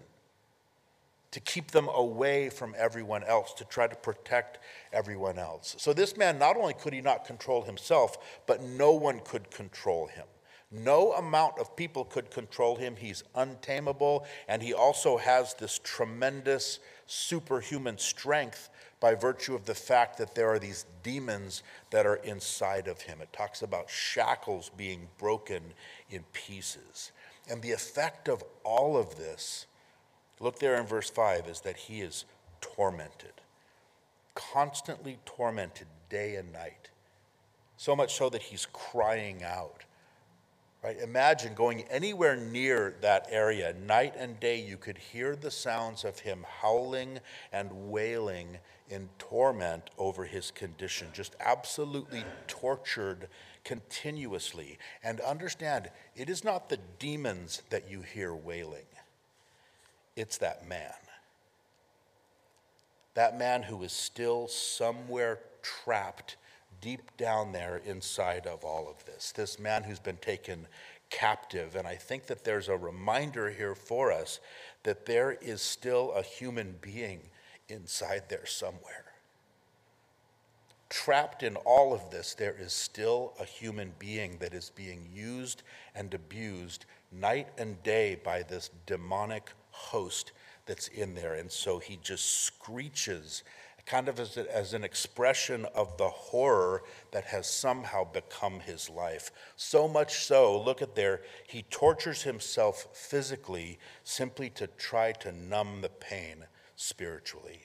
[1.32, 4.58] to keep them away from everyone else, to try to protect
[4.92, 5.74] everyone else.
[5.78, 10.06] So this man, not only could he not control himself, but no one could control
[10.06, 10.26] him.
[10.70, 12.96] No amount of people could control him.
[12.96, 20.16] He's untamable, and he also has this tremendous superhuman strength by virtue of the fact
[20.18, 23.20] that there are these demons that are inside of him.
[23.20, 25.74] It talks about shackles being broken
[26.08, 27.12] in pieces.
[27.50, 29.66] And the effect of all of this,
[30.42, 32.24] look there in verse 5, is that he is
[32.60, 33.32] tormented,
[34.34, 36.90] constantly tormented day and night.
[37.76, 39.84] So much so that he's crying out.
[40.82, 40.98] Right?
[41.00, 46.18] Imagine going anywhere near that area, night and day, you could hear the sounds of
[46.18, 47.20] him howling
[47.52, 53.28] and wailing in torment over his condition, just absolutely tortured
[53.64, 54.76] continuously.
[55.04, 58.84] And understand, it is not the demons that you hear wailing,
[60.16, 60.92] it's that man.
[63.14, 66.36] That man who is still somewhere trapped
[66.80, 69.32] deep down there inside of all of this.
[69.32, 70.66] This man who's been taken
[71.10, 71.76] captive.
[71.76, 74.40] And I think that there's a reminder here for us
[74.82, 77.20] that there is still a human being
[77.68, 79.04] inside there somewhere.
[80.88, 85.62] Trapped in all of this, there is still a human being that is being used
[85.94, 89.50] and abused night and day by this demonic
[89.90, 90.32] host
[90.66, 91.34] that's in there.
[91.34, 93.42] And so he just screeches
[93.84, 99.32] kind of as, as an expression of the horror that has somehow become his life.
[99.56, 105.80] So much so, look at there, he tortures himself physically simply to try to numb
[105.80, 106.44] the pain
[106.76, 107.62] spiritually.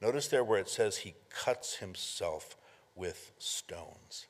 [0.00, 2.56] Notice there where it says he cuts himself
[2.94, 4.26] with stones.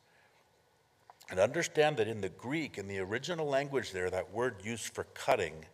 [1.28, 5.04] And understand that in the Greek, in the original language there, that word used for
[5.14, 5.66] cutting,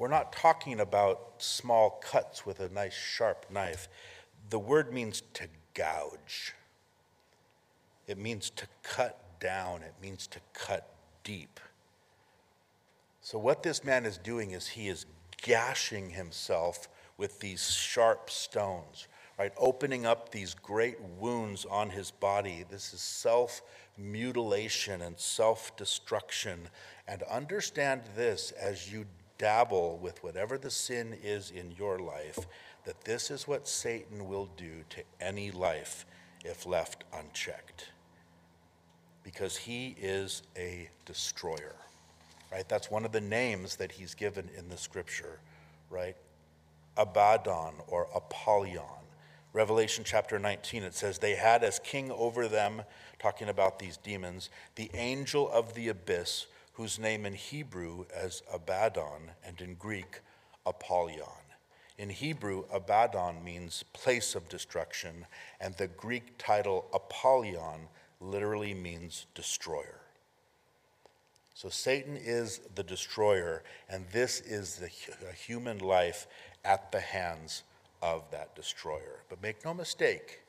[0.00, 3.86] we're not talking about small cuts with a nice sharp knife.
[4.48, 6.54] The word means to gouge,
[8.06, 10.88] it means to cut down, it means to cut
[11.22, 11.60] deep.
[13.20, 15.04] So, what this man is doing is he is
[15.42, 19.06] gashing himself with these sharp stones,
[19.38, 19.52] right?
[19.58, 22.64] Opening up these great wounds on his body.
[22.70, 23.60] This is self
[23.98, 26.68] mutilation and self destruction.
[27.06, 29.04] And understand this as you
[29.40, 32.40] dabble with whatever the sin is in your life,
[32.84, 36.04] that this is what Satan will do to any life
[36.44, 37.88] if left unchecked.
[39.24, 41.74] Because he is a destroyer,
[42.52, 42.68] right?
[42.68, 45.40] That's one of the names that he's given in the scripture,
[45.88, 46.16] right?
[46.98, 48.84] Abaddon or Apollyon.
[49.54, 52.82] Revelation chapter 19, it says, They had as king over them,
[53.18, 56.46] talking about these demons, the angel of the abyss,
[56.80, 60.20] whose name in Hebrew is Abaddon and in Greek,
[60.64, 61.44] Apollyon.
[61.98, 65.26] In Hebrew, Abaddon means place of destruction,
[65.60, 67.80] and the Greek title Apollyon
[68.18, 70.00] literally means destroyer.
[71.52, 76.26] So Satan is the destroyer, and this is the human life
[76.64, 77.62] at the hands
[78.00, 79.20] of that destroyer.
[79.28, 80.40] But make no mistake,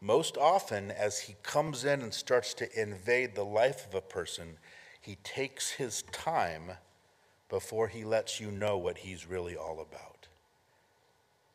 [0.00, 4.58] most often as he comes in and starts to invade the life of a person,
[5.02, 6.70] he takes his time
[7.48, 10.28] before he lets you know what he's really all about.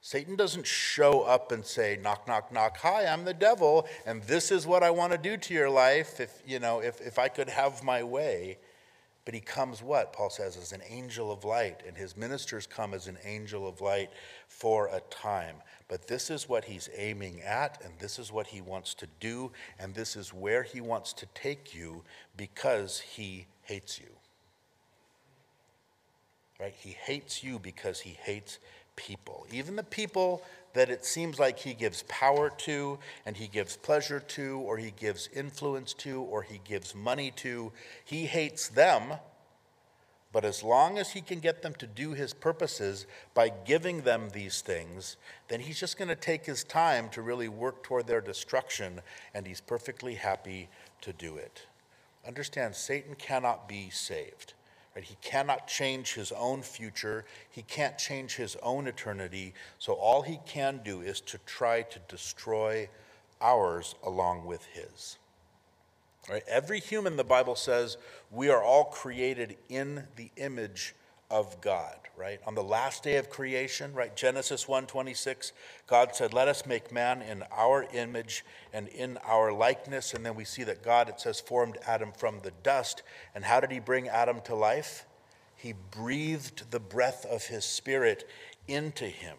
[0.02, 4.52] Satan doesn't show up and say, knock, knock, knock, hi, I'm the devil, and this
[4.52, 7.30] is what I want to do to your life if, you know, if, if I
[7.30, 8.58] could have my way.
[9.28, 10.14] But he comes what?
[10.14, 13.82] Paul says, as an angel of light, and his ministers come as an angel of
[13.82, 14.10] light
[14.48, 15.58] for a time.
[15.90, 19.52] But this is what he's aiming at, and this is what he wants to do,
[19.80, 22.06] and this is where he wants to take you
[22.38, 24.08] because he hates you.
[26.58, 26.74] Right?
[26.78, 28.60] He hates you because he hates
[28.96, 29.46] people.
[29.52, 30.42] Even the people
[30.78, 34.92] that it seems like he gives power to, and he gives pleasure to, or he
[34.92, 37.72] gives influence to, or he gives money to,
[38.06, 39.14] he hates them.
[40.32, 44.30] But as long as he can get them to do his purposes by giving them
[44.30, 48.22] these things, then he's just going to take his time to really work toward their
[48.22, 49.02] destruction,
[49.34, 50.70] and he's perfectly happy
[51.02, 51.66] to do it.
[52.28, 54.54] Understand, Satan cannot be saved.
[54.98, 55.04] Right?
[55.04, 57.24] He cannot change his own future.
[57.52, 59.54] He can't change his own eternity.
[59.78, 62.90] So all he can do is to try to destroy
[63.40, 65.20] ours along with his.
[66.28, 66.42] Right?
[66.48, 67.98] Every human, the Bible says,
[68.32, 70.96] we are all created in the image
[71.30, 72.42] of God, right?
[72.48, 74.16] On the last day of creation, right?
[74.16, 75.54] Genesis 1:26,
[75.86, 80.36] God said, "Let us make man in our image and in our likeness." And then
[80.36, 83.04] we see that God it says formed Adam from the dust.
[83.36, 85.06] And how did he bring Adam to life?
[85.56, 88.28] He breathed the breath of his spirit
[88.68, 89.38] into him.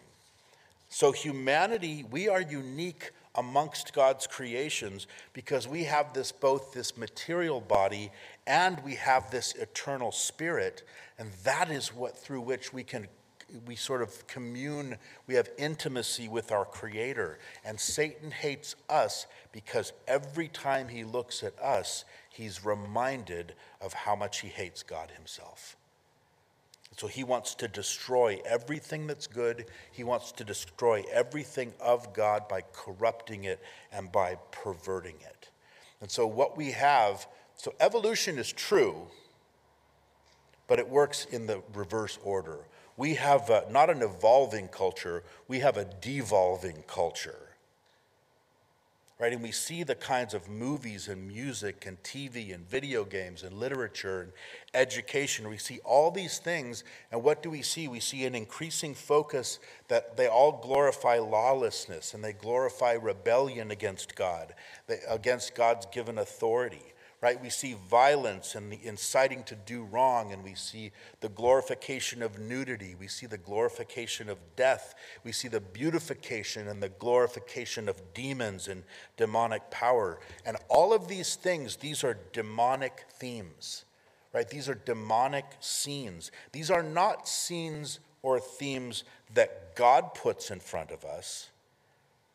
[0.89, 7.61] So humanity, we are unique amongst God's creations because we have this both this material
[7.61, 8.11] body
[8.49, 10.83] and we have this eternal spirit
[11.17, 13.07] and that is what through which we can
[13.65, 19.93] we sort of commune we have intimacy with our creator and Satan hates us because
[20.07, 25.77] every time he looks at us he's reminded of how much he hates God himself
[26.97, 29.67] so he wants to destroy everything that's good.
[29.89, 35.49] He wants to destroy everything of God by corrupting it and by perverting it.
[36.01, 37.25] And so, what we have
[37.59, 39.07] so evolution is true,
[40.67, 42.59] but it works in the reverse order.
[42.97, 47.49] We have a, not an evolving culture, we have a devolving culture
[49.19, 49.33] right?
[49.33, 53.53] And we see the kinds of movies and music and TV and video games and
[53.53, 54.31] literature and
[54.73, 55.49] education.
[55.49, 57.89] We see all these things, and what do we see?
[57.89, 64.15] We see an increasing focus that they all glorify lawlessness and they glorify rebellion against
[64.15, 64.55] God,
[65.09, 67.41] against God's given authority right?
[67.41, 72.39] We see violence and the inciting to do wrong, and we see the glorification of
[72.39, 72.95] nudity.
[72.97, 74.95] We see the glorification of death.
[75.23, 78.83] We see the beautification and the glorification of demons and
[79.17, 80.19] demonic power.
[80.45, 83.83] And all of these things, these are demonic themes,
[84.33, 84.49] right?
[84.49, 86.31] These are demonic scenes.
[86.53, 89.03] These are not scenes or themes
[89.33, 91.49] that God puts in front of us.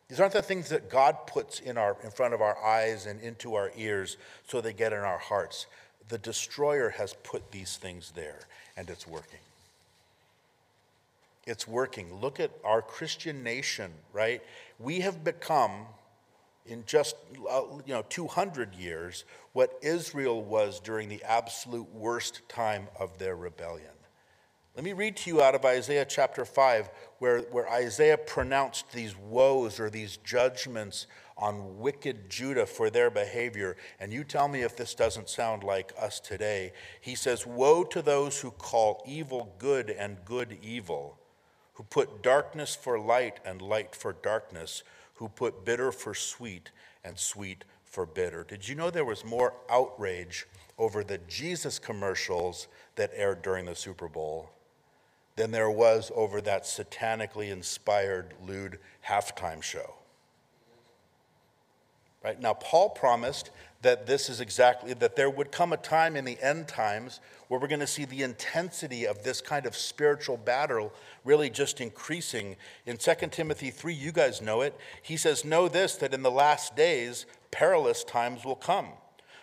[0.09, 3.21] These aren't the things that God puts in, our, in front of our eyes and
[3.21, 5.67] into our ears so they get in our hearts.
[6.09, 8.41] The destroyer has put these things there,
[8.77, 9.41] and it's working.
[11.47, 12.21] It's working.
[12.21, 14.43] Look at our Christian nation, right?
[14.79, 15.87] We have become
[16.67, 17.17] in just
[17.51, 23.37] uh, you know 200 years what Israel was during the absolute worst time of their
[23.37, 23.94] rebellion.
[24.77, 29.17] Let me read to you out of Isaiah chapter 5, where, where Isaiah pronounced these
[29.17, 31.07] woes or these judgments
[31.39, 33.77] on wicked Judah for their behavior.
[34.01, 36.73] And you tell me if this doesn't sound like us today.
[37.01, 41.21] He says, Woe to those who call evil good and good evil,
[41.75, 44.83] who put darkness for light and light for darkness,
[45.15, 46.73] who put bitter for sweet
[47.05, 48.43] and sweet for bitter.
[48.43, 50.49] Did you know there was more outrage
[50.79, 52.67] over the Jesus commercials
[52.97, 54.51] that aired during the Super Bowl
[55.37, 59.95] than there was over that satanically inspired, lewd halftime show.
[62.23, 62.41] Right?
[62.41, 63.51] Now, Paul promised
[63.83, 67.61] that this is exactly, that there would come a time in the end times where
[67.61, 70.91] we're going to see the intensity of this kind of spiritual battle
[71.25, 72.57] really just increasing.
[72.87, 74.75] In 2 Timothy 3, you guys know it.
[75.03, 78.89] He says, Know this, that in the last days, perilous times will come.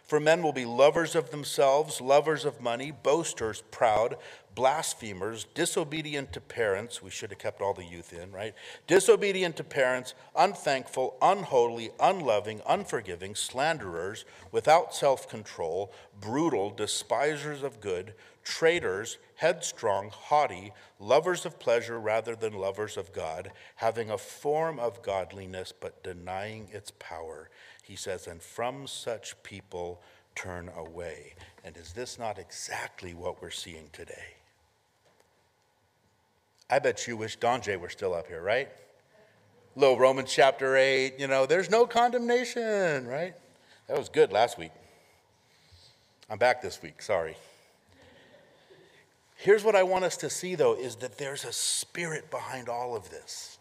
[0.03, 4.17] For men will be lovers of themselves, lovers of money, boasters, proud,
[4.55, 7.01] blasphemers, disobedient to parents.
[7.01, 8.53] We should have kept all the youth in, right?
[8.87, 18.13] Disobedient to parents, unthankful, unholy, unloving, unforgiving, slanderers, without self control, brutal, despisers of good,
[18.43, 25.01] traitors, headstrong, haughty, lovers of pleasure rather than lovers of God, having a form of
[25.01, 27.49] godliness but denying its power.
[27.83, 30.01] He says, and from such people
[30.35, 31.33] turn away.
[31.63, 34.40] And is this not exactly what we're seeing today?
[36.71, 38.69] I bet you wish Don J were still up here, right?
[39.75, 43.33] Little Romans chapter 8, you know, there's no condemnation, right?
[43.87, 44.71] That was good last week.
[46.29, 47.35] I'm back this week, sorry.
[49.35, 52.95] Here's what I want us to see, though, is that there's a spirit behind all
[52.95, 53.57] of this.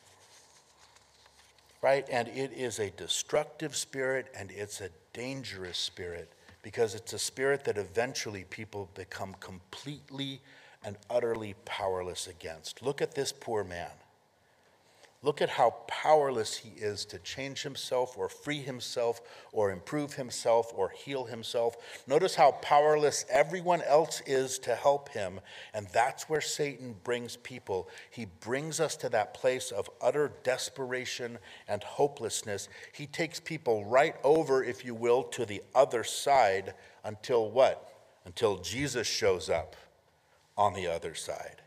[1.82, 2.06] Right?
[2.12, 6.30] And it is a destructive spirit and it's a dangerous spirit
[6.62, 10.40] because it's a spirit that eventually people become completely
[10.85, 12.83] and utterly powerless against.
[12.83, 13.91] Look at this poor man.
[15.22, 19.20] Look at how powerless he is to change himself or free himself
[19.53, 21.76] or improve himself or heal himself.
[22.07, 25.41] Notice how powerless everyone else is to help him.
[25.74, 27.91] And that's where Satan brings people.
[28.11, 31.37] He brings us to that place of utter desperation
[31.68, 32.70] and hopelessness.
[32.95, 36.72] He takes people right over, if you will, to the other side
[37.05, 37.93] until what?
[38.24, 39.76] Until Jesus shows up
[40.61, 41.62] on the other side.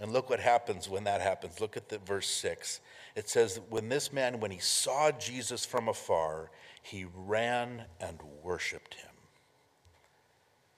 [0.00, 1.60] And look what happens when that happens.
[1.60, 2.80] Look at the verse 6.
[3.14, 6.50] It says, When this man, when he saw Jesus from afar,
[6.82, 9.10] he ran and worshiped him.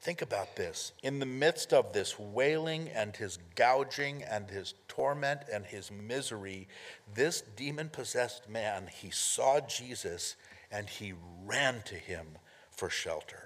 [0.02, 0.92] Think about this.
[1.02, 6.68] In the midst of this wailing and his gouging and his torment and his misery,
[7.14, 10.36] this demon possessed man, he saw Jesus
[10.70, 11.14] and he
[11.46, 12.26] ran to him
[12.70, 13.43] for shelter.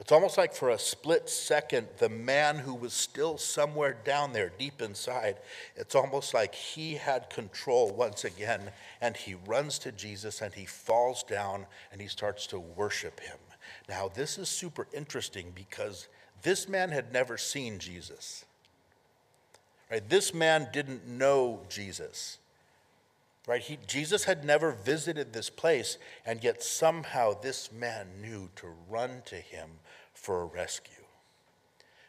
[0.00, 4.50] It's almost like for a split second, the man who was still somewhere down there
[4.58, 5.36] deep inside,
[5.76, 10.66] it's almost like he had control once again, and he runs to Jesus and he
[10.66, 13.38] falls down and he starts to worship him.
[13.88, 16.08] Now, this is super interesting because
[16.42, 18.44] this man had never seen Jesus.
[19.90, 20.06] Right?
[20.08, 22.38] This man didn't know Jesus.
[23.46, 23.60] Right?
[23.60, 29.22] He, Jesus had never visited this place, and yet somehow this man knew to run
[29.26, 29.68] to him
[30.24, 30.94] for a rescue.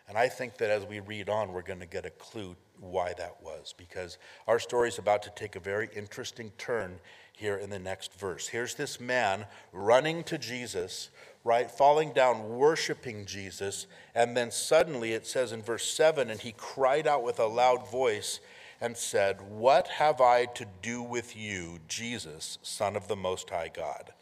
[0.08, 3.14] And I think that as we read on, we're going to get a clue why
[3.18, 7.00] that was, because our story is about to take a very interesting turn
[7.34, 8.48] here in the next verse.
[8.48, 11.10] Here's this man running to Jesus,
[11.44, 16.54] right, falling down, worshiping Jesus, and then suddenly it says in verse 7 and he
[16.54, 18.40] cried out with a loud voice
[18.80, 23.72] and said, What have I to do with you, Jesus, Son of the Most High
[23.74, 24.14] God?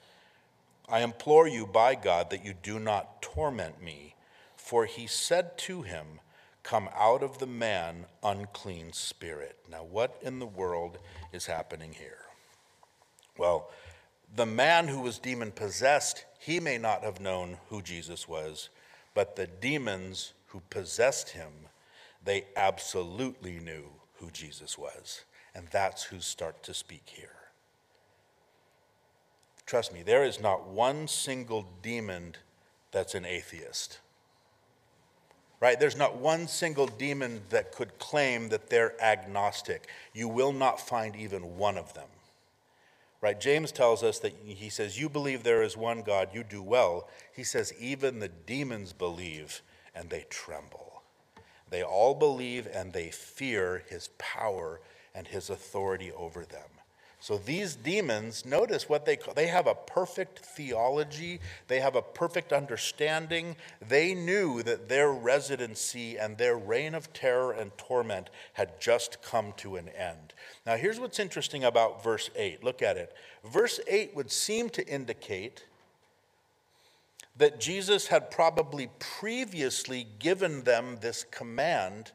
[0.90, 4.16] I implore you by God that you do not torment me.
[4.56, 6.20] For he said to him,
[6.64, 9.58] Come out of the man, unclean spirit.
[9.70, 10.98] Now, what in the world
[11.34, 12.20] is happening here?
[13.38, 13.70] Well,
[14.34, 18.70] the man who was demon possessed, he may not have known who Jesus was,
[19.14, 21.52] but the demons who possessed him,
[22.24, 23.86] they absolutely knew
[24.20, 25.26] who Jesus was.
[25.54, 27.43] And that's who start to speak here.
[29.74, 32.36] Trust me, there is not one single demon
[32.92, 33.98] that's an atheist.
[35.60, 35.80] Right?
[35.80, 39.90] There's not one single demon that could claim that they're agnostic.
[40.14, 42.10] You will not find even one of them.
[43.20, 43.42] Right?
[43.42, 47.10] James tells us that he says, You believe there is one God, you do well.
[47.36, 49.64] He says, Even the demons believe
[49.96, 51.02] and they tremble.
[51.72, 54.82] They all believe and they fear his power
[55.16, 56.70] and his authority over them.
[57.24, 62.02] So these demons, notice what they call, they have a perfect theology, they have a
[62.02, 63.56] perfect understanding.
[63.88, 69.54] They knew that their residency and their reign of terror and torment had just come
[69.56, 70.34] to an end.
[70.66, 72.62] Now here's what's interesting about verse 8.
[72.62, 73.16] Look at it.
[73.46, 75.66] Verse 8 would seem to indicate
[77.38, 82.12] that Jesus had probably previously given them this command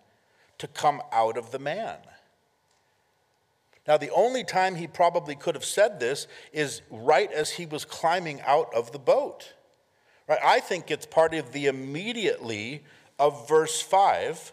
[0.59, 1.96] to come out of the man.
[3.89, 7.86] Now, the only time he probably could have said this is right as he was
[7.86, 9.55] climbing out of the boat.
[10.28, 10.39] Right?
[10.45, 12.84] I think it's part of the immediately
[13.18, 14.53] of verse 5,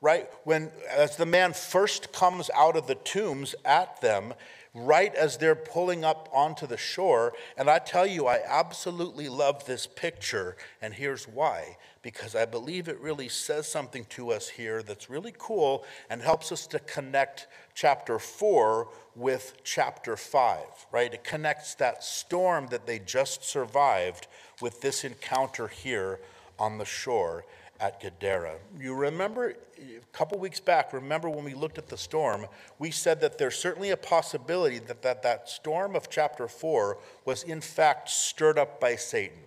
[0.00, 0.30] right?
[0.44, 4.32] When, as the man first comes out of the tombs at them,
[4.74, 7.32] right as they're pulling up onto the shore.
[7.56, 12.88] And I tell you, I absolutely love this picture, and here's why because I believe
[12.88, 17.48] it really says something to us here that's really cool and helps us to connect
[17.74, 20.58] chapter 4 with chapter 5,
[20.92, 21.12] right?
[21.12, 24.26] It connects that storm that they just survived
[24.60, 26.20] with this encounter here
[26.58, 27.44] on the shore
[27.80, 28.56] at Gadara.
[28.78, 32.46] You remember a couple weeks back, remember when we looked at the storm,
[32.78, 37.42] we said that there's certainly a possibility that that, that storm of chapter 4 was
[37.44, 39.38] in fact stirred up by Satan.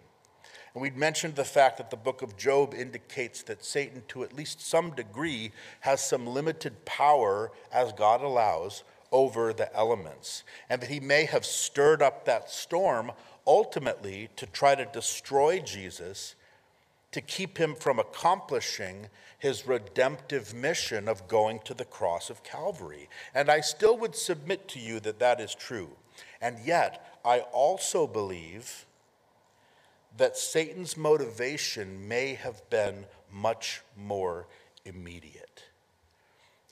[0.73, 4.33] And we'd mentioned the fact that the book of Job indicates that Satan, to at
[4.33, 5.51] least some degree,
[5.81, 10.43] has some limited power, as God allows, over the elements.
[10.69, 13.11] And that he may have stirred up that storm
[13.45, 16.35] ultimately to try to destroy Jesus,
[17.11, 19.07] to keep him from accomplishing
[19.37, 23.09] his redemptive mission of going to the cross of Calvary.
[23.33, 25.89] And I still would submit to you that that is true.
[26.41, 28.85] And yet, I also believe
[30.17, 34.47] that Satan's motivation may have been much more
[34.85, 35.63] immediate.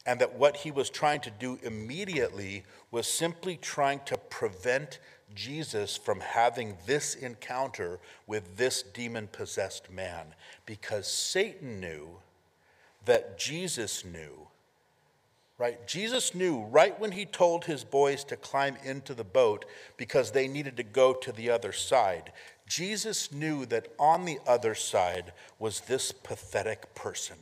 [0.06, 5.00] And that what he was trying to do immediately was simply trying to prevent
[5.36, 10.36] Jesus from having this encounter with this demon possessed man.
[10.66, 12.18] Because Satan knew
[13.06, 14.48] that Jesus knew
[15.60, 15.86] right?
[15.86, 19.66] Jesus knew right when he told his boys to climb into the boat
[19.98, 22.32] because they needed to go to the other side.
[22.66, 27.36] Jesus knew that on the other side was this pathetic person.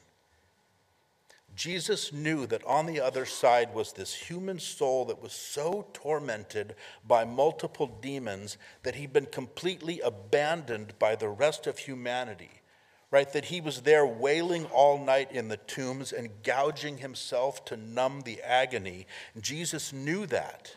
[1.57, 6.75] Jesus knew that on the other side was this human soul that was so tormented
[7.05, 12.61] by multiple demons that he'd been completely abandoned by the rest of humanity,
[13.09, 13.33] right?
[13.33, 18.21] That he was there wailing all night in the tombs and gouging himself to numb
[18.21, 19.07] the agony.
[19.41, 20.75] Jesus knew that.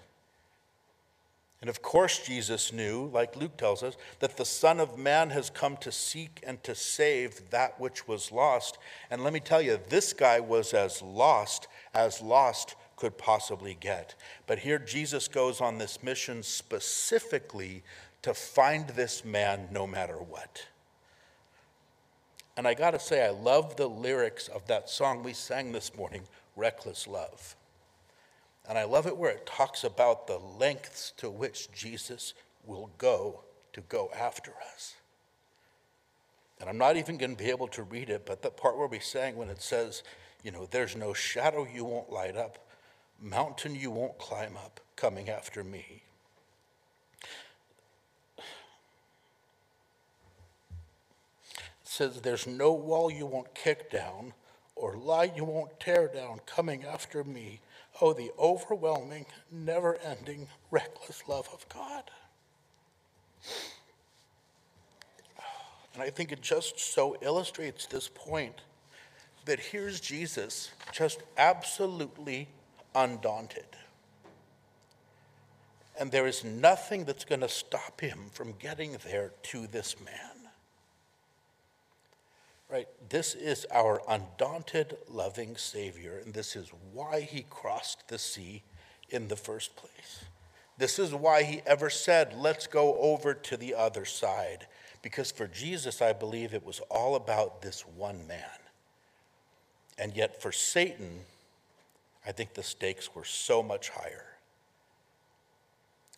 [1.61, 5.51] And of course, Jesus knew, like Luke tells us, that the Son of Man has
[5.51, 8.79] come to seek and to save that which was lost.
[9.11, 14.15] And let me tell you, this guy was as lost as lost could possibly get.
[14.47, 17.83] But here Jesus goes on this mission specifically
[18.23, 20.67] to find this man no matter what.
[22.57, 25.95] And I got to say, I love the lyrics of that song we sang this
[25.95, 26.23] morning,
[26.57, 27.57] Reckless Love.
[28.71, 33.41] And I love it where it talks about the lengths to which Jesus will go
[33.73, 34.95] to go after us.
[36.61, 38.87] And I'm not even going to be able to read it, but the part where
[38.87, 40.05] we sang when it says,
[40.45, 42.65] you know, there's no shadow you won't light up,
[43.21, 46.05] mountain you won't climb up, coming after me.
[48.39, 48.45] It
[51.83, 54.33] says, there's no wall you won't kick down,
[54.77, 57.59] or lie you won't tear down, coming after me.
[58.01, 62.05] Oh, the overwhelming, never ending, reckless love of God.
[65.95, 68.63] And I think it just so illustrates this point
[69.45, 72.49] that here's Jesus just absolutely
[72.95, 73.65] undaunted.
[75.99, 80.30] And there is nothing that's going to stop him from getting there to this man.
[82.71, 82.87] Right?
[83.09, 88.63] This is our undaunted, loving Savior, and this is why he crossed the sea
[89.09, 90.25] in the first place.
[90.79, 94.67] This is why he ever said, Let's go over to the other side.
[95.03, 98.45] Because for Jesus, I believe it was all about this one man.
[99.99, 101.21] And yet for Satan,
[102.27, 104.27] I think the stakes were so much higher.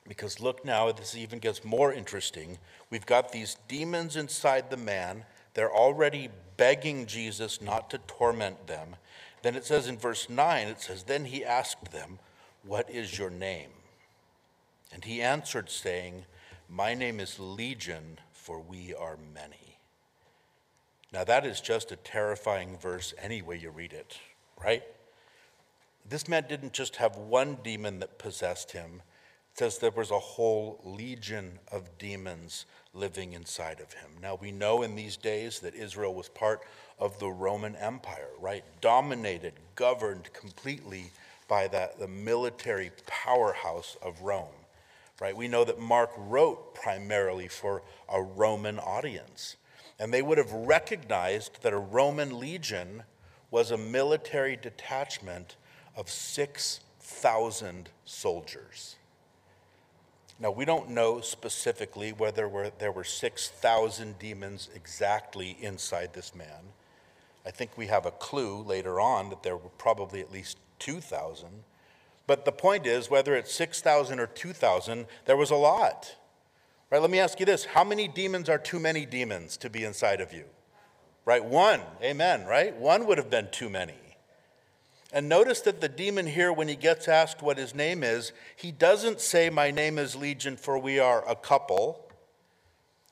[0.07, 2.59] Because look now, this even gets more interesting.
[2.91, 5.25] We've got these demons inside the man
[5.55, 8.97] they're already begging Jesus not to torment them.
[9.43, 12.19] Then it says in verse 9, it says, Then he asked them,
[12.65, 13.71] What is your name?
[14.93, 16.25] And he answered, saying,
[16.69, 19.79] My name is Legion, for we are many.
[21.13, 24.19] Now, that is just a terrifying verse any way you read it,
[24.63, 24.83] right?
[26.09, 29.03] This man didn't just have one demon that possessed him,
[29.53, 34.11] It says there was a whole legion of demons living inside of him.
[34.23, 36.63] Now we know in these days that Israel was part
[36.99, 38.65] of the Roman Empire, right?
[38.81, 41.11] Dominated, governed completely
[41.49, 44.55] by that, the military powerhouse of Rome,
[45.21, 45.37] right?
[45.37, 49.57] We know that Mark wrote primarily for a Roman audience.
[49.99, 53.03] And they would have recognized that a Roman legion
[53.51, 55.57] was a military detachment
[55.95, 58.97] of 6,000 soldiers.
[60.39, 66.73] Now, we don't know specifically whether there were 6,000 demons exactly inside this man.
[67.47, 71.49] I think we have a clue later on that there were probably at least 2,000.
[72.27, 76.17] But the point is, whether it's 6,000 or 2,000, there was a lot.
[76.91, 77.01] Right?
[77.01, 80.21] Let me ask you this how many demons are too many demons to be inside
[80.21, 80.45] of you?
[81.25, 81.45] Right?
[81.45, 81.81] One.
[82.03, 82.77] Amen, right?
[82.77, 83.95] One would have been too many.
[85.13, 88.73] And notice that the demon here, when he gets asked what his name is, he
[88.73, 92.09] doesn't say, My name is Legion, for we are a couple.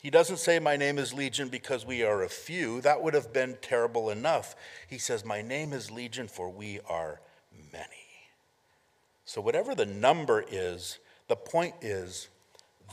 [0.00, 2.80] He doesn't say, My name is Legion because we are a few.
[2.80, 4.56] That would have been terrible enough.
[4.88, 7.20] He says, My name is Legion, for we are
[7.70, 7.84] many.
[9.26, 10.98] So, whatever the number is,
[11.28, 12.28] the point is,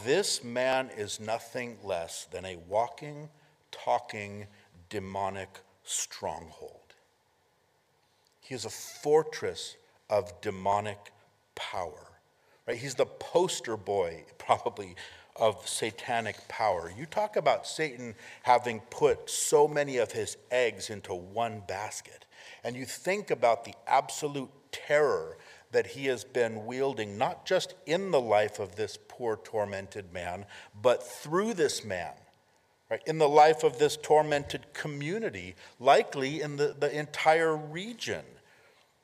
[0.03, 3.29] this man is nothing less than a walking,
[3.71, 4.47] talking,
[4.89, 6.86] demonic stronghold.
[8.47, 9.75] He is a fortress
[10.09, 11.11] of demonic
[11.53, 12.13] power.
[12.65, 12.77] Right?
[12.77, 14.95] He's the poster boy, probably,
[15.35, 16.89] of satanic power.
[16.97, 22.25] You talk about Satan having put so many of his eggs into one basket,
[22.63, 25.37] and you think about the absolute terror
[25.71, 30.45] that he has been wielding, not just in the life of this poor, tormented man,
[30.81, 32.13] but through this man
[32.89, 38.23] right, in the life of this tormented community, likely in the, the entire region.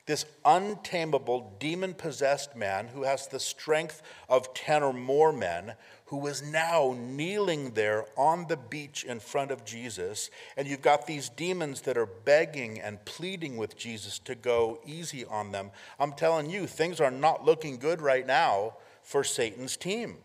[0.06, 5.74] This untamable, demon possessed man who has the strength of 10 or more men,
[6.06, 10.30] who is now kneeling there on the beach in front of Jesus.
[10.58, 15.24] And you've got these demons that are begging and pleading with Jesus to go easy
[15.24, 15.70] on them.
[15.98, 20.18] I'm telling you, things are not looking good right now for Satan's team.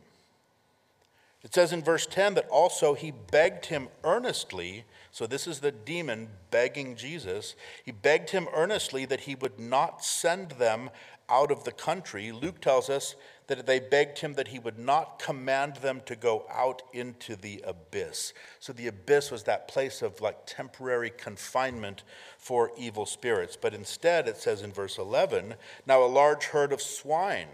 [1.41, 4.83] It says in verse 10 that also he begged him earnestly.
[5.19, 7.57] So, this is the demon begging Jesus.
[7.83, 10.91] He begged him earnestly that he would not send them
[11.27, 12.31] out of the country.
[12.31, 13.15] Luke tells us
[13.47, 17.61] that they begged him that he would not command them to go out into the
[17.67, 18.33] abyss.
[18.61, 22.03] So, the abyss was that place of like temporary confinement
[22.37, 23.57] for evil spirits.
[23.57, 25.55] But instead, it says in verse 11
[25.85, 27.49] now a large herd of swine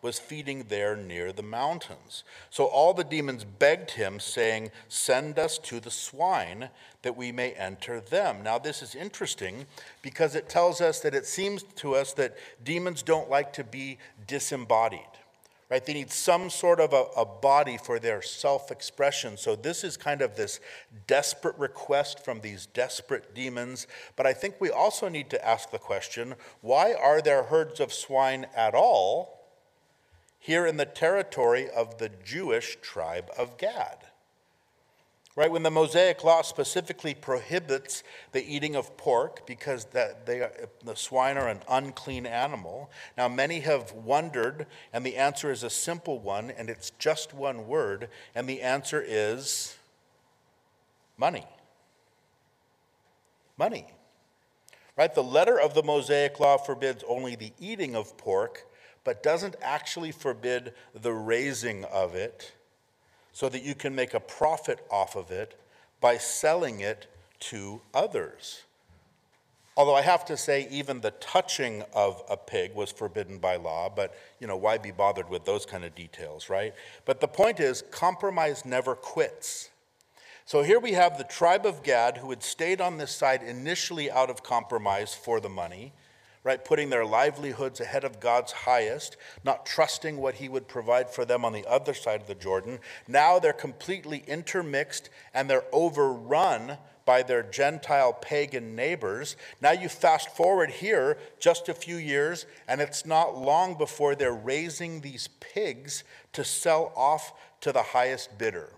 [0.00, 2.24] was feeding there near the mountains.
[2.50, 6.70] So all the demons begged him, saying, Send us to the swine
[7.02, 8.42] that we may enter them.
[8.42, 9.66] Now, this is interesting
[10.02, 13.98] because it tells us that it seems to us that demons don't like to be
[14.26, 15.00] disembodied.
[15.70, 15.84] Right?
[15.84, 19.36] They need some sort of a, a body for their self expression.
[19.36, 20.60] So, this is kind of this
[21.06, 23.86] desperate request from these desperate demons.
[24.16, 27.92] But I think we also need to ask the question why are there herds of
[27.92, 29.37] swine at all?
[30.38, 33.98] Here in the territory of the Jewish tribe of Gad.
[35.36, 40.50] Right, when the Mosaic law specifically prohibits the eating of pork because that they are,
[40.84, 42.90] the swine are an unclean animal.
[43.16, 47.68] Now, many have wondered, and the answer is a simple one, and it's just one
[47.68, 49.76] word, and the answer is
[51.16, 51.46] money.
[53.56, 53.86] Money.
[54.96, 55.14] Right?
[55.14, 58.66] The letter of the Mosaic law forbids only the eating of pork,
[59.04, 62.52] but doesn't actually forbid the raising of it
[63.32, 65.58] so that you can make a profit off of it
[66.00, 67.06] by selling it
[67.40, 68.62] to others.
[69.76, 73.88] Although I have to say, even the touching of a pig was forbidden by law,
[73.88, 76.74] but you know, why be bothered with those kind of details, right?
[77.04, 79.70] But the point is, compromise never quits.
[80.46, 84.10] So here we have the tribe of Gad who had stayed on this side initially
[84.10, 85.92] out of compromise for the money
[86.44, 86.64] right?
[86.64, 91.44] Putting their livelihoods ahead of God's highest, not trusting what He would provide for them
[91.44, 92.78] on the other side of the Jordan.
[93.06, 96.78] Now they're completely intermixed and they're overrun
[97.08, 99.36] by their Gentile pagan neighbors.
[99.62, 104.30] Now you fast forward here just a few years, and it's not long before they're
[104.30, 107.32] raising these pigs to sell off
[107.62, 108.74] to the highest bidder.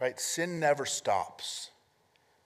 [0.00, 0.18] Right?
[0.18, 1.70] Sin never stops.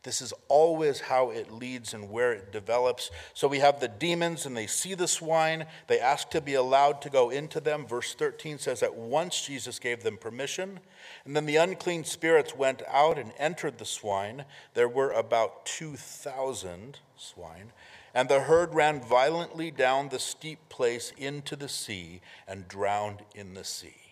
[0.07, 3.11] This is always how it leads and where it develops.
[3.35, 5.67] So we have the demons and they see the swine.
[5.89, 7.85] They ask to be allowed to go into them.
[7.89, 10.79] Verse 13 says that once Jesus gave them permission.
[11.25, 14.45] And then the unclean spirits went out and entered the swine.
[14.75, 17.73] There were about 2,000 swine.
[18.15, 23.55] And the herd ran violently down the steep place into the sea and drowned in
[23.55, 24.06] the sea.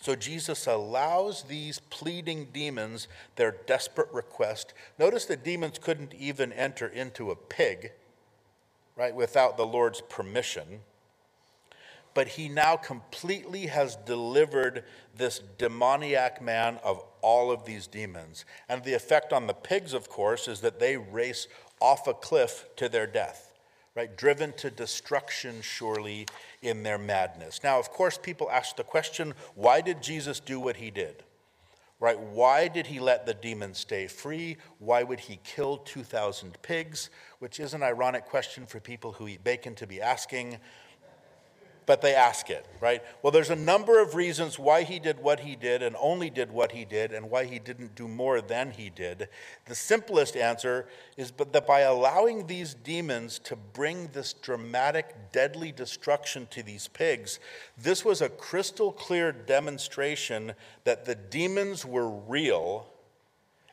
[0.00, 4.72] So Jesus allows these pleading demons their desperate request.
[4.98, 7.92] Notice the demons couldn't even enter into a pig,
[8.96, 10.80] right, without the Lord's permission.
[12.14, 14.84] But he now completely has delivered
[15.16, 18.44] this demoniac man of all of these demons.
[18.68, 21.48] And the effect on the pigs, of course, is that they race
[21.80, 23.47] off a cliff to their death,
[23.98, 24.16] right?
[24.16, 26.24] Driven to destruction, surely,
[26.62, 27.64] in their madness.
[27.64, 31.24] Now, of course, people ask the question why did Jesus do what he did?
[31.98, 32.16] Right?
[32.16, 34.56] Why did he let the demons stay free?
[34.78, 37.10] Why would he kill 2,000 pigs?
[37.40, 40.60] Which is an ironic question for people who eat bacon to be asking
[41.88, 43.02] but they ask it, right?
[43.22, 46.52] Well, there's a number of reasons why he did what he did and only did
[46.52, 49.30] what he did and why he didn't do more than he did.
[49.64, 50.86] The simplest answer
[51.16, 57.40] is that by allowing these demons to bring this dramatic, deadly destruction to these pigs,
[57.78, 60.52] this was a crystal clear demonstration
[60.84, 62.86] that the demons were real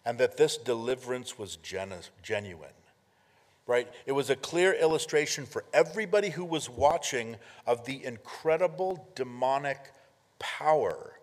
[0.05, 2.69] and that this deliverance was genuine
[3.67, 3.87] right?
[4.05, 9.91] It was a clear illustration for everybody who was watching of the incredible demonic
[10.37, 11.13] power,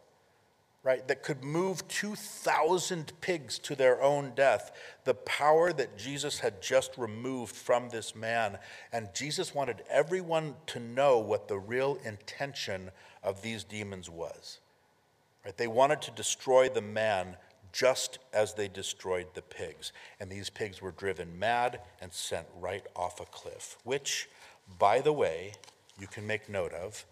[0.82, 4.72] right, that could move 2,000 pigs to their own death.
[5.04, 8.58] The power that Jesus had just removed from this man.
[8.92, 12.90] And Jesus wanted everyone to know what the real intention
[13.22, 14.58] of these demons was.
[15.44, 15.56] Right?
[15.56, 17.36] They wanted to destroy the man
[17.72, 19.92] just as they destroyed the pigs.
[20.20, 24.28] And these pigs were driven mad and sent right off a cliff, which,
[24.78, 25.54] by the way,
[25.98, 27.04] you can make note of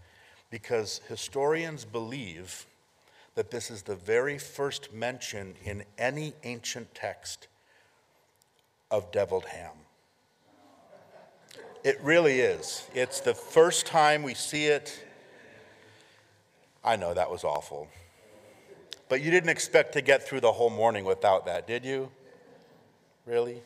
[0.50, 2.66] because historians believe
[3.34, 7.48] that this is the very first mention in any ancient text
[8.90, 9.70] of deviled ham.
[11.82, 12.86] It really is.
[12.94, 15.02] It's the first time we see it.
[16.84, 17.88] I know that was awful.
[19.10, 22.12] But you didn't expect to get through the whole morning without that, did you?
[23.26, 23.60] Really?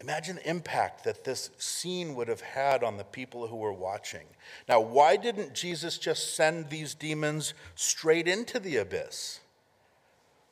[0.00, 4.26] Imagine the impact that this scene would have had on the people who were watching.
[4.68, 9.38] Now, why didn't Jesus just send these demons straight into the abyss?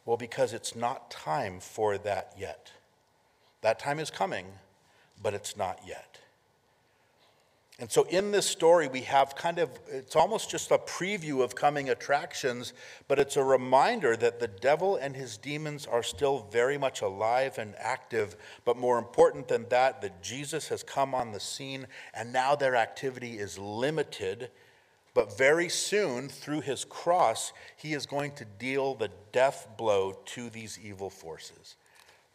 [0.07, 2.71] Well, because it's not time for that yet.
[3.63, 4.47] That time is coming,
[5.21, 6.21] but it's not yet.
[7.81, 11.57] And so in this story, we have kind of, it's almost just a preview of
[11.57, 12.73] coming attractions,
[13.09, 17.59] but it's a reminder that the devil and his demons are still very much alive
[17.59, 18.37] and active.
[18.65, 22.77] But more important than that, that Jesus has come on the scene and now their
[22.77, 24.51] activity is limited.
[25.13, 30.49] But very soon, through his cross, he is going to deal the death blow to
[30.49, 31.75] these evil forces.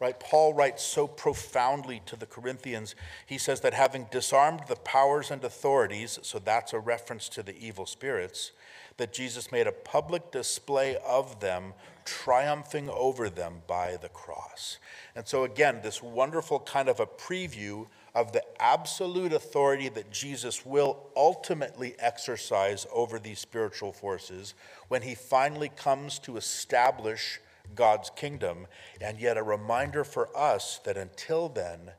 [0.00, 0.18] Right?
[0.18, 2.94] Paul writes so profoundly to the Corinthians.
[3.26, 7.54] He says that having disarmed the powers and authorities, so that's a reference to the
[7.58, 8.52] evil spirits,
[8.96, 11.74] that Jesus made a public display of them,
[12.06, 14.78] triumphing over them by the cross.
[15.14, 20.64] And so, again, this wonderful kind of a preview of the absolute authority that Jesus
[20.66, 24.54] will ultimately exercise over these spiritual forces
[24.88, 27.40] when he finally comes to establish
[27.74, 28.66] God's kingdom,
[29.00, 31.92] and yet a reminder for us that until then,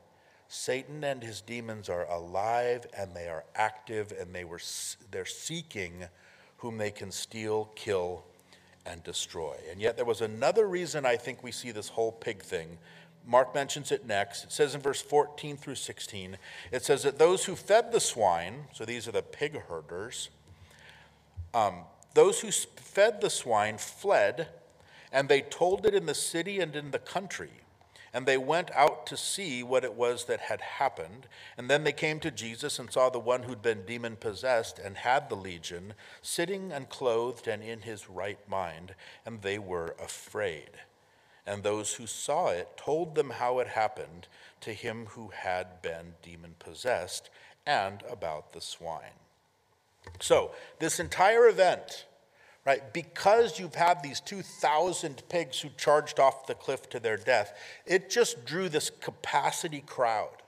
[0.48, 4.60] Satan and his demons are alive and they are active and they were,
[5.10, 6.04] they're seeking
[6.58, 8.24] whom they can steal, kill,
[8.84, 9.56] and destroy.
[9.70, 12.78] And yet, there was another reason I think we see this whole pig thing.
[13.26, 14.44] Mark mentions it next.
[14.44, 16.36] It says in verse 14 through 16,
[16.70, 20.30] it says that those who fed the swine, so these are the pig herders,
[21.54, 24.48] um, those who fed the swine fled
[25.12, 27.50] and they told it in the city and in the country.
[28.14, 31.26] And they went out to see what it was that had happened.
[31.56, 34.98] And then they came to Jesus and saw the one who'd been demon possessed and
[34.98, 38.94] had the legion, sitting and clothed and in his right mind.
[39.24, 40.70] And they were afraid.
[41.46, 44.28] And those who saw it told them how it happened
[44.60, 47.30] to him who had been demon possessed
[47.66, 49.18] and about the swine.
[50.20, 52.06] So, this entire event
[52.64, 52.92] right?
[52.92, 57.52] Because you've had these 2,000 pigs who charged off the cliff to their death,
[57.86, 60.42] it just drew this capacity crowd,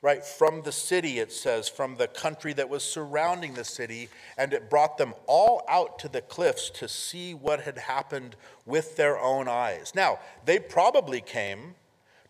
[0.00, 0.24] right?
[0.24, 4.68] From the city, it says, from the country that was surrounding the city, and it
[4.68, 8.34] brought them all out to the cliffs to see what had happened
[8.66, 9.92] with their own eyes.
[9.94, 11.76] Now, they probably came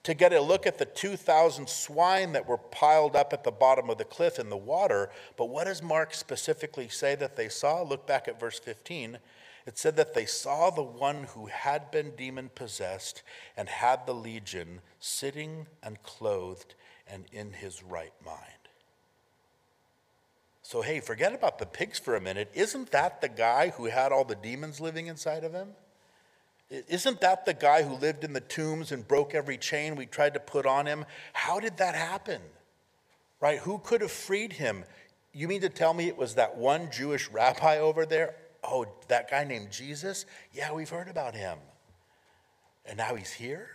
[0.05, 3.89] to get a look at the 2,000 swine that were piled up at the bottom
[3.89, 5.11] of the cliff in the water.
[5.37, 7.83] But what does Mark specifically say that they saw?
[7.83, 9.19] Look back at verse 15.
[9.65, 13.23] It said that they saw the one who had been demon possessed
[13.57, 16.75] and had the legion sitting and clothed
[17.07, 18.47] and in his right mind.
[20.63, 22.51] So, hey, forget about the pigs for a minute.
[22.55, 25.69] Isn't that the guy who had all the demons living inside of him?
[26.89, 30.33] Isn't that the guy who lived in the tombs and broke every chain we tried
[30.35, 31.05] to put on him?
[31.35, 32.41] How did that happen?
[33.41, 33.59] Right?
[33.59, 34.85] Who could have freed him?
[35.35, 38.37] You mean to tell me it was that one Jewish rabbi over there?
[38.65, 40.25] Oh, that guy named Jesus?
[40.53, 41.59] Yeah, we've heard about him.
[42.87, 43.69] And now he's here?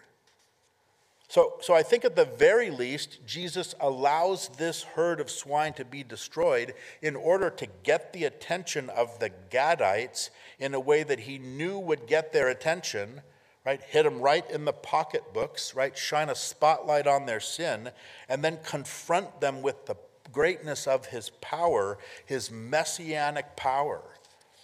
[1.30, 5.84] So, so I think at the very least, Jesus allows this herd of swine to
[5.84, 11.22] be destroyed in order to get the attention of the Gadites in a way that
[11.22, 13.22] he knew would get their attention,
[13.66, 13.82] right?
[13.82, 15.98] Hit them right in the pocketbooks, right?
[15.98, 17.92] Shine a spotlight on their sin,
[18.30, 19.98] and then confront them with the
[20.32, 24.02] greatness of his power, his messianic power.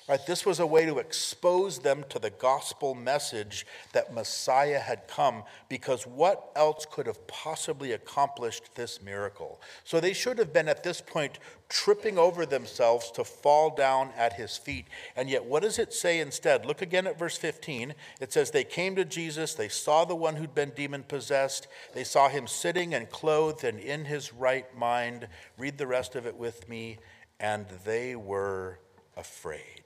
[0.10, 5.08] Right, this was a way to expose them to the gospel message that Messiah had
[5.08, 9.62] come, because what else could have possibly accomplished this miracle?
[9.86, 11.40] So they should have been at this point
[11.70, 14.88] tripping over themselves to fall down at his feet.
[15.16, 16.66] And yet, what does it say instead?
[16.66, 17.94] Look again at verse 15.
[18.20, 22.04] It says, They came to Jesus, they saw the one who'd been demon possessed, they
[22.04, 25.30] saw him sitting and clothed and in his right mind.
[25.58, 26.98] Read the rest of it with me.
[27.40, 28.80] And they were
[29.18, 29.83] afraid.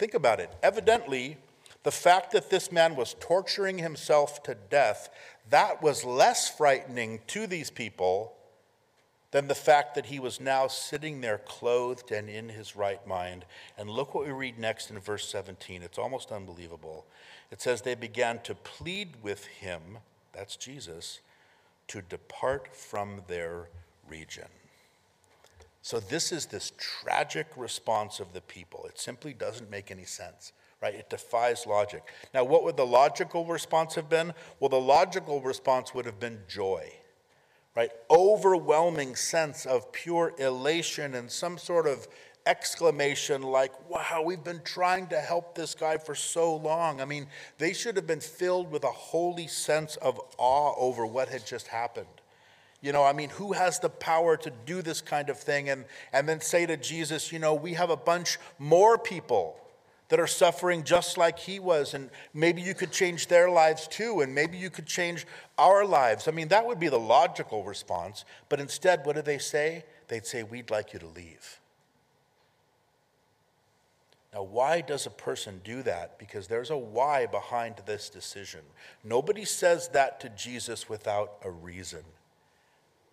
[0.00, 0.50] Think about it.
[0.62, 1.36] Evidently,
[1.82, 5.10] the fact that this man was torturing himself to death,
[5.50, 8.32] that was less frightening to these people
[9.30, 13.44] than the fact that he was now sitting there clothed and in his right mind.
[13.76, 15.82] And look what we read next in verse 17.
[15.82, 17.04] It's almost unbelievable.
[17.50, 19.98] It says, They began to plead with him,
[20.32, 21.20] that's Jesus,
[21.88, 23.68] to depart from their
[24.08, 24.48] region.
[25.82, 28.84] So, this is this tragic response of the people.
[28.86, 30.52] It simply doesn't make any sense,
[30.82, 30.94] right?
[30.94, 32.02] It defies logic.
[32.34, 34.34] Now, what would the logical response have been?
[34.58, 36.92] Well, the logical response would have been joy,
[37.74, 37.90] right?
[38.10, 42.06] Overwhelming sense of pure elation and some sort of
[42.44, 47.00] exclamation like, wow, we've been trying to help this guy for so long.
[47.00, 47.26] I mean,
[47.58, 51.68] they should have been filled with a holy sense of awe over what had just
[51.68, 52.19] happened.
[52.82, 55.68] You know, I mean, who has the power to do this kind of thing?
[55.68, 59.56] And, and then say to Jesus, you know, we have a bunch more people
[60.08, 61.92] that are suffering just like he was.
[61.92, 64.22] And maybe you could change their lives too.
[64.22, 65.26] And maybe you could change
[65.58, 66.26] our lives.
[66.26, 68.24] I mean, that would be the logical response.
[68.48, 69.84] But instead, what do they say?
[70.08, 71.60] They'd say, we'd like you to leave.
[74.32, 76.18] Now, why does a person do that?
[76.18, 78.60] Because there's a why behind this decision.
[79.02, 82.04] Nobody says that to Jesus without a reason.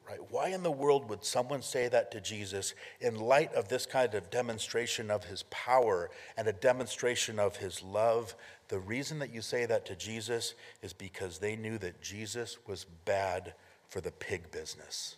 [0.07, 0.19] Right?
[0.29, 4.13] Why in the world would someone say that to Jesus in light of this kind
[4.13, 8.33] of demonstration of his power and a demonstration of his love?
[8.69, 12.85] The reason that you say that to Jesus is because they knew that Jesus was
[13.03, 13.53] bad
[13.89, 15.17] for the pig business.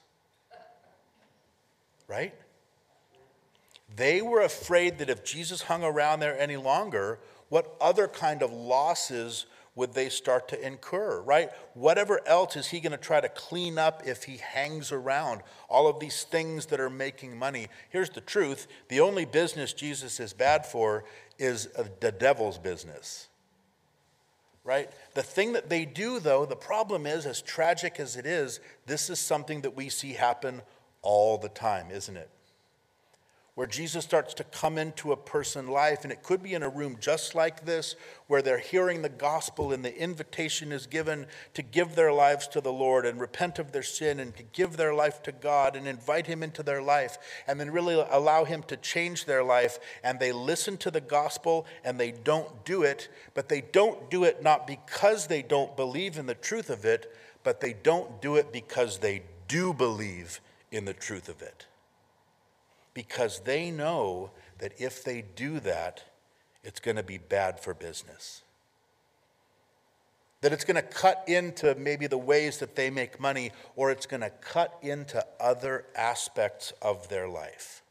[2.07, 2.33] Right?
[3.95, 7.19] They were afraid that if Jesus hung around there any longer,
[7.49, 9.45] what other kind of losses
[9.79, 11.49] would they start to incur, right?
[11.73, 15.41] Whatever else is he going to try to clean up if he hangs around?
[15.69, 17.69] All of these things that are making money.
[17.89, 21.05] Here's the truth the only business Jesus is bad for
[21.37, 23.29] is uh, the devil's business,
[24.65, 24.89] right?
[25.13, 29.09] The thing that they do, though, the problem is, as tragic as it is, this
[29.09, 30.61] is something that we see happen
[31.01, 32.29] all the time, isn't it?
[33.55, 36.03] Where Jesus starts to come into a person's life.
[36.03, 37.95] And it could be in a room just like this,
[38.27, 41.25] where they're hearing the gospel and the invitation is given
[41.55, 44.77] to give their lives to the Lord and repent of their sin and to give
[44.77, 48.63] their life to God and invite Him into their life and then really allow Him
[48.63, 49.79] to change their life.
[50.03, 54.23] And they listen to the gospel and they don't do it, but they don't do
[54.23, 58.35] it not because they don't believe in the truth of it, but they don't do
[58.35, 60.39] it because they do believe
[60.71, 61.65] in the truth of it
[62.99, 66.03] because they know that if they do that,
[66.65, 68.41] it's going to be bad for business.
[70.41, 74.05] That it's going to cut into maybe the ways that they make money, or it's
[74.05, 77.83] going to cut into other aspects of their life.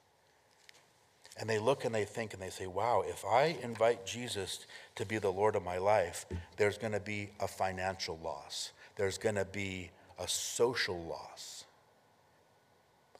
[1.40, 5.06] And they look and they think and they say, wow, if I invite Jesus to
[5.06, 6.26] be the Lord of my life,
[6.58, 11.57] there's going to be a financial loss, there's going to be a social loss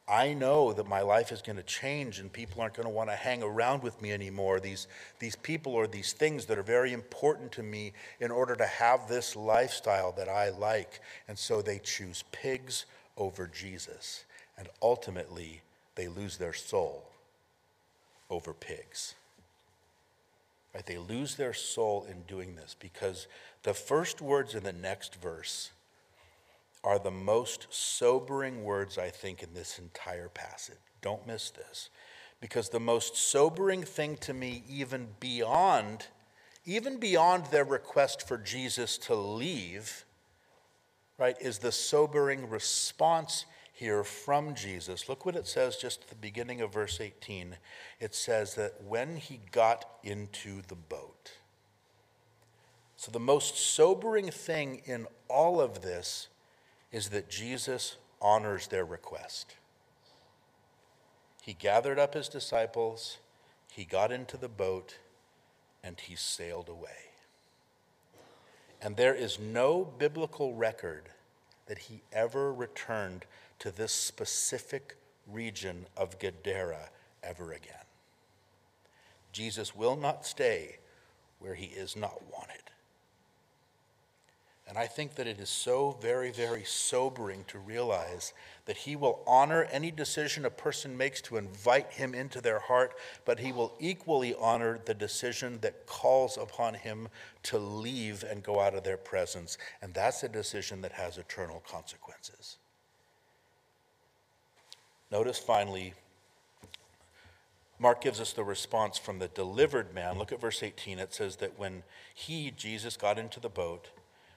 [0.09, 3.11] I know that my life is going to change and people aren't going to want
[3.11, 4.59] to hang around with me anymore.
[4.59, 4.87] These,
[5.19, 9.07] these people or these things that are very important to me in order to have
[9.07, 10.99] this lifestyle that I like.
[11.27, 12.85] And so they choose pigs
[13.17, 14.25] over Jesus.
[14.57, 15.61] And ultimately,
[15.93, 17.03] they lose their soul
[18.31, 19.13] over pigs.
[20.73, 20.85] Right?
[20.85, 23.27] They lose their soul in doing this because
[23.61, 25.69] the first words in the next verse
[26.83, 30.77] are the most sobering words, I think, in this entire passage.
[31.01, 31.89] Don't miss this.
[32.41, 36.07] Because the most sobering thing to me, even beyond,
[36.65, 40.05] even beyond their request for Jesus to leave,
[41.17, 45.07] right, is the sobering response here from Jesus.
[45.07, 47.57] Look what it says just at the beginning of verse 18.
[47.99, 51.31] It says that when he got into the boat.
[52.95, 56.27] So, the most sobering thing in all of this
[56.91, 59.55] is that Jesus honors their request.
[61.41, 63.17] He gathered up his disciples,
[63.71, 64.97] he got into the boat,
[65.83, 67.09] and he sailed away.
[68.81, 71.09] And there is no biblical record
[71.67, 73.25] that he ever returned
[73.59, 74.95] to this specific
[75.27, 76.89] region of Gadara
[77.23, 77.73] ever again.
[79.31, 80.77] Jesus will not stay
[81.39, 82.68] where he is not wanted.
[84.69, 88.33] And I think that it is so very, very sobering to realize
[88.65, 92.93] that He will honor any decision a person makes to invite Him into their heart,
[93.25, 97.07] but He will equally honor the decision that calls upon Him
[97.43, 99.57] to leave and go out of their presence.
[99.81, 102.57] And that's a decision that has eternal consequences.
[105.11, 105.95] Notice finally,
[107.79, 110.19] Mark gives us the response from the delivered man.
[110.19, 110.99] Look at verse 18.
[110.99, 111.81] It says that when
[112.13, 113.87] he, Jesus, got into the boat,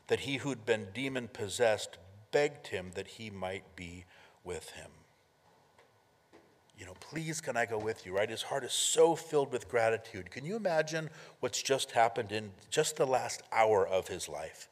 [0.09, 1.99] that he who'd been demon possessed
[2.31, 4.05] begged him that he might be
[4.43, 4.91] with him.
[6.77, 8.29] You know, please can I go with you, right?
[8.29, 10.31] His heart is so filled with gratitude.
[10.31, 14.69] Can you imagine what's just happened in just the last hour of his life?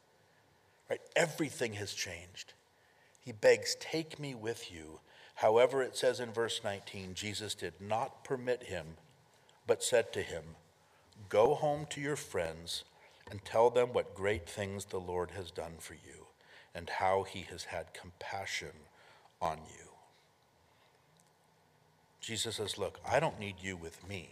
[0.88, 1.00] Right?
[1.14, 2.54] Everything has changed.
[3.20, 5.00] He begs, Take me with you.
[5.36, 8.96] However, it says in verse 19, Jesus did not permit him,
[9.66, 10.42] but said to him,
[11.28, 12.84] Go home to your friends
[13.30, 16.26] and tell them what great things the Lord has done for you
[16.74, 18.72] and how he has had compassion
[19.40, 19.86] on you.
[22.20, 24.28] Jesus says, Look, I don't need you with me.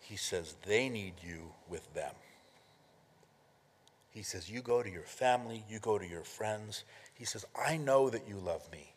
[0.00, 2.14] He says, They need you with them.
[4.10, 6.84] He says, You go to your family, you go to your friends.
[7.14, 8.92] He says, I know that you love me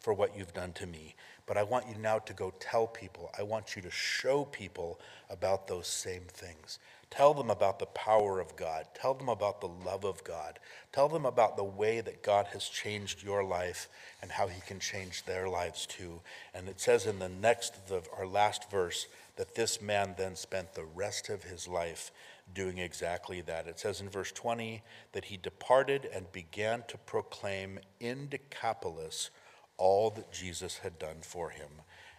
[0.00, 1.14] for what you've done to me,
[1.46, 3.30] but I want you now to go tell people.
[3.38, 5.00] I want you to show people
[5.30, 6.78] about those same things.
[7.10, 8.86] Tell them about the power of God.
[8.94, 10.58] Tell them about the love of God.
[10.92, 13.88] Tell them about the way that God has changed your life
[14.20, 16.20] and how he can change their lives too.
[16.54, 20.74] And it says in the next, the, our last verse, that this man then spent
[20.74, 22.10] the rest of his life
[22.52, 23.66] doing exactly that.
[23.66, 24.82] It says in verse 20
[25.12, 29.30] that he departed and began to proclaim in Decapolis
[29.76, 31.70] all that Jesus had done for him,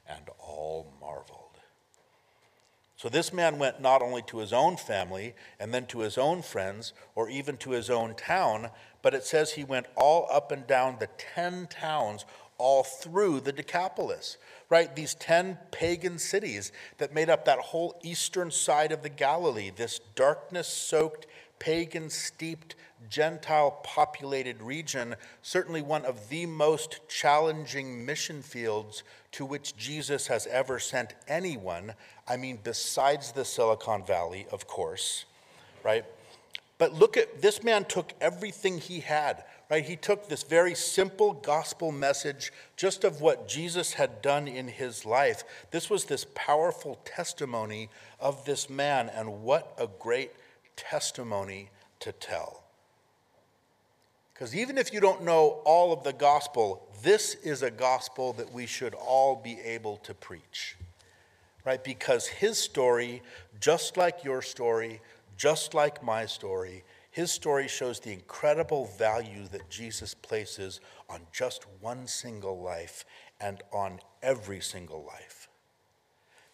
[0.07, 1.44] and all marveled.
[2.97, 6.41] So this man went not only to his own family and then to his own
[6.41, 8.69] friends or even to his own town,
[9.01, 12.25] but it says he went all up and down the 10 towns
[12.57, 14.37] all through the Decapolis,
[14.69, 14.95] right?
[14.95, 19.99] These 10 pagan cities that made up that whole eastern side of the Galilee, this
[20.15, 21.27] darkness soaked,
[21.59, 22.75] pagan steeped,
[23.09, 30.47] Gentile populated region, certainly one of the most challenging mission fields to which Jesus has
[30.47, 31.93] ever sent anyone.
[32.27, 35.25] I mean, besides the Silicon Valley, of course,
[35.83, 36.05] right?
[36.77, 39.85] But look at this man took everything he had, right?
[39.85, 45.05] He took this very simple gospel message just of what Jesus had done in his
[45.05, 45.43] life.
[45.71, 50.31] This was this powerful testimony of this man, and what a great
[50.75, 51.69] testimony
[52.01, 52.63] to tell.
[54.33, 58.51] Because even if you don't know all of the gospel, this is a gospel that
[58.51, 60.75] we should all be able to preach.
[61.65, 61.83] Right?
[61.83, 63.23] Because his story,
[63.59, 65.01] just like your story,
[65.35, 71.65] just like my story, his story shows the incredible value that Jesus places on just
[71.79, 73.05] one single life
[73.39, 75.47] and on every single life.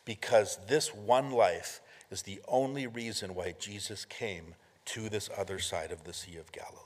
[0.05, 4.55] Because this one life is the only reason why Jesus came
[4.85, 6.77] to this other side of the Sea of Galilee.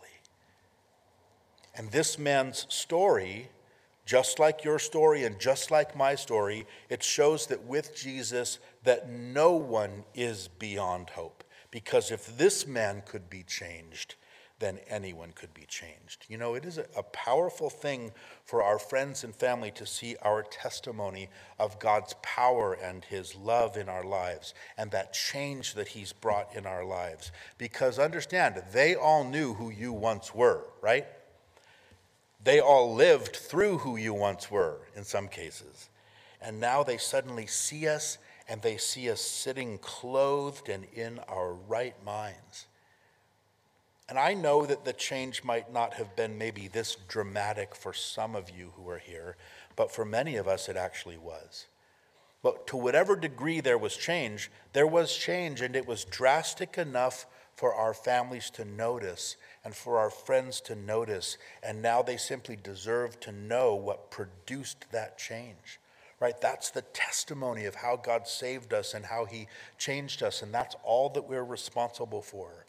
[1.75, 3.49] And this man's story,
[4.05, 9.09] just like your story and just like my story, it shows that with Jesus that
[9.09, 11.43] no one is beyond hope.
[11.71, 14.15] Because if this man could be changed,
[14.59, 16.25] then anyone could be changed.
[16.29, 18.11] You know, it is a, powerful thing
[18.45, 21.29] for our friends and family to see our testimony
[21.59, 26.55] of God's power and His love in our lives and that change that He's brought
[26.55, 27.31] in our lives.
[27.57, 31.07] Because understand, they all knew who you once were, right?
[32.45, 35.89] They all lived through who you once were in some cases.
[36.39, 41.53] And now they suddenly see us and they see us sitting clothed and in our
[41.53, 42.67] right minds.
[44.07, 48.35] And I know that the change might not have been maybe this dramatic for some
[48.35, 49.37] of you who are here,
[49.75, 51.65] but for many of us it actually was.
[52.43, 57.25] But to whatever degree there was change, there was change, and it was drastic enough
[57.55, 59.35] for our families to notice
[59.65, 61.37] and for our friends to notice.
[61.63, 65.79] And now they simply deserve to know what produced that change.
[66.21, 66.39] Right?
[66.39, 69.47] That's the testimony of how God saved us and how He
[69.77, 70.41] changed us.
[70.41, 72.65] And that's all that we're responsible for.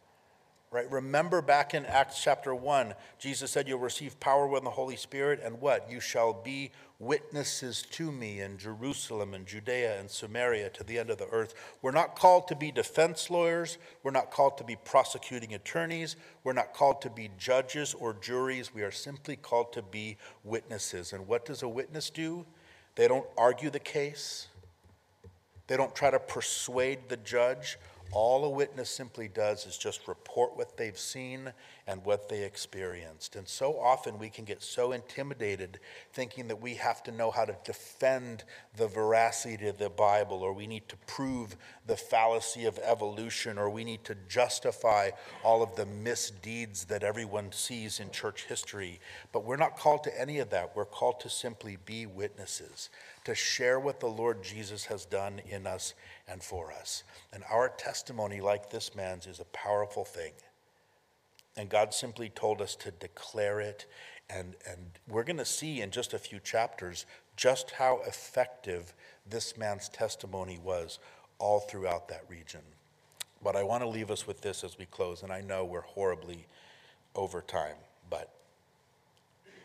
[0.73, 0.91] Right?
[0.91, 5.41] Remember back in Acts chapter 1, Jesus said, You'll receive power when the Holy Spirit,
[5.45, 5.89] and what?
[5.91, 11.11] You shall be witnesses to me in Jerusalem and Judea and Samaria to the end
[11.11, 11.55] of the earth.
[11.83, 13.77] We're not called to be defense lawyers.
[14.03, 16.17] We're not called to be prosecuting attorneys.
[16.43, 18.75] We're not called to be judges or juries.
[18.75, 21.13] We are simply called to be witnesses.
[21.13, 22.47] And what does a witness do?
[22.95, 24.49] They don't argue the case,
[25.67, 27.79] they don't try to persuade the judge
[28.13, 31.53] all a witness simply does is just report what they've seen
[31.87, 33.37] and what they experienced.
[33.37, 35.79] And so often we can get so intimidated
[36.13, 38.45] thinking that we have to know how to defend
[38.77, 43.71] the veracity of the Bible, or we need to prove the fallacy of evolution, or
[43.71, 45.11] we need to justify
[45.45, 49.01] all of the misdeeds that everyone sees in church history.
[49.33, 50.75] But we're not called to any of that.
[50.75, 52.91] We're called to simply be witnesses,
[53.25, 55.95] to share what the Lord Jesus has done in us
[56.29, 57.05] and for us.
[57.33, 60.33] And our testimony, like this man's, is a powerful thing.
[61.57, 63.87] And God simply told us to declare it.
[64.29, 67.07] And, and we're going to see in just a few chapters
[67.37, 68.93] just how effective
[69.29, 70.99] this man's testimony was
[71.39, 72.63] all throughout that region.
[73.43, 75.23] But I want to leave us with this as we close.
[75.23, 76.47] And I know we're horribly
[77.15, 77.77] over time,
[78.11, 78.33] but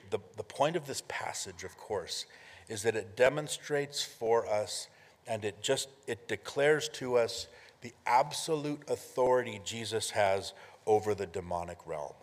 [0.10, 2.26] the, the point of this passage, of course,
[2.70, 4.88] is that it demonstrates for us
[5.28, 7.48] and it just it declares to us
[7.82, 10.54] the absolute authority Jesus has
[10.86, 12.14] over the demonic realm.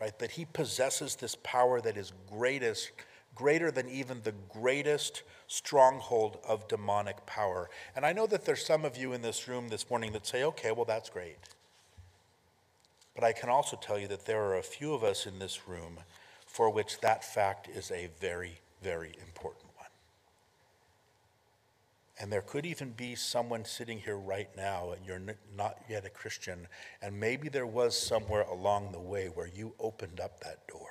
[0.00, 0.16] Right?
[0.18, 2.90] That he possesses this power that is greatest
[3.34, 7.70] greater than even the greatest stronghold of demonic power.
[7.96, 10.44] And I know that there's some of you in this room this morning that say,
[10.44, 11.38] "Okay, well that's great."
[13.14, 15.66] But I can also tell you that there are a few of us in this
[15.68, 16.00] room
[16.46, 19.61] for which that fact is a very, very important
[22.20, 25.22] and there could even be someone sitting here right now, and you're
[25.56, 26.68] not yet a Christian,
[27.00, 30.90] and maybe there was somewhere along the way where you opened up that door.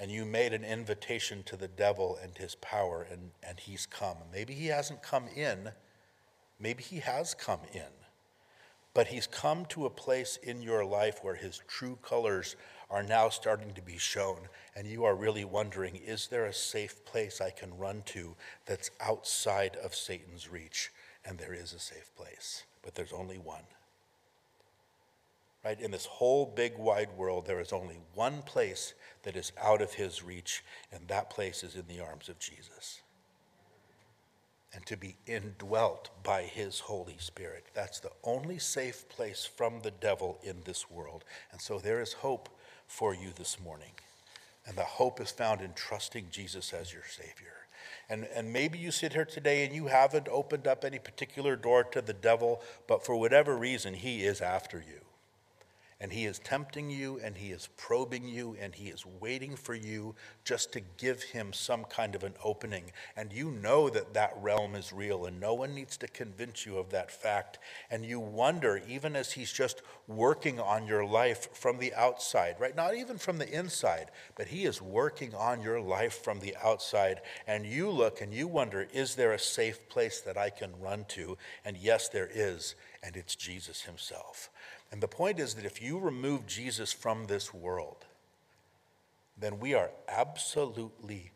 [0.00, 4.16] And you made an invitation to the devil and his power, and, and he's come.
[4.32, 5.70] Maybe he hasn't come in,
[6.58, 7.92] maybe he has come in,
[8.94, 12.56] but he's come to a place in your life where his true colors
[12.92, 14.36] are now starting to be shown,
[14.76, 18.36] and you are really wondering is there a safe place I can run to
[18.66, 20.92] that's outside of Satan's reach?
[21.24, 23.64] And there is a safe place, but there's only one.
[25.64, 25.80] Right?
[25.80, 29.94] In this whole big wide world, there is only one place that is out of
[29.94, 30.62] his reach,
[30.92, 33.00] and that place is in the arms of Jesus.
[34.74, 37.66] And to be indwelt by his Holy Spirit.
[37.74, 41.24] That's the only safe place from the devil in this world.
[41.52, 42.48] And so there is hope
[42.86, 43.92] for you this morning.
[44.66, 47.66] And the hope is found in trusting Jesus as your Savior.
[48.08, 51.84] And, and maybe you sit here today and you haven't opened up any particular door
[51.84, 55.00] to the devil, but for whatever reason, he is after you.
[56.02, 59.72] And he is tempting you and he is probing you and he is waiting for
[59.72, 62.90] you just to give him some kind of an opening.
[63.16, 66.76] And you know that that realm is real and no one needs to convince you
[66.76, 67.60] of that fact.
[67.88, 72.74] And you wonder, even as he's just working on your life from the outside, right?
[72.74, 77.20] Not even from the inside, but he is working on your life from the outside.
[77.46, 81.04] And you look and you wonder, is there a safe place that I can run
[81.10, 81.38] to?
[81.64, 82.74] And yes, there is.
[83.02, 84.50] And it's Jesus himself.
[84.90, 88.04] And the point is that if you remove Jesus from this world,
[89.36, 91.32] then we are absolutely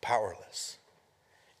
[0.00, 0.78] powerless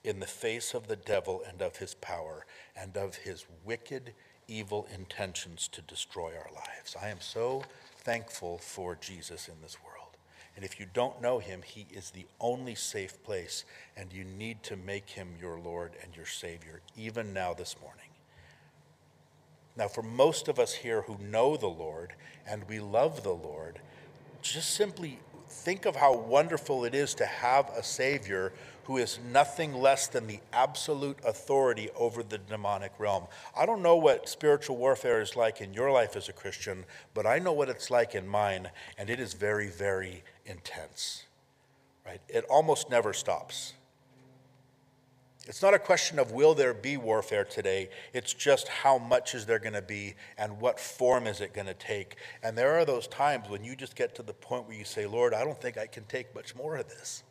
[0.04, 2.46] in the face of the devil and of his power
[2.76, 4.12] and of his wicked,
[4.46, 6.96] evil intentions to destroy our lives.
[7.00, 7.64] I am so
[7.96, 10.16] thankful for Jesus in this world.
[10.56, 13.64] And if you don't know him, he is the only safe place,
[13.96, 18.07] and you need to make him your Lord and your Savior, even now this morning.
[19.78, 22.12] Now, for most of us here who know the Lord
[22.44, 23.78] and we love the Lord,
[24.42, 28.52] just simply think of how wonderful it is to have a Savior
[28.84, 33.24] who is nothing less than the absolute authority over the demonic realm.
[33.56, 36.84] I don't know what spiritual warfare is like in your life as a Christian,
[37.14, 41.24] but I know what it's like in mine, and it is very, very intense.
[42.04, 42.20] Right?
[42.28, 43.74] It almost never stops.
[45.48, 47.88] It's not a question of will there be warfare today.
[48.12, 51.66] It's just how much is there going to be and what form is it going
[51.66, 52.16] to take.
[52.42, 55.06] And there are those times when you just get to the point where you say,
[55.06, 57.22] Lord, I don't think I can take much more of this.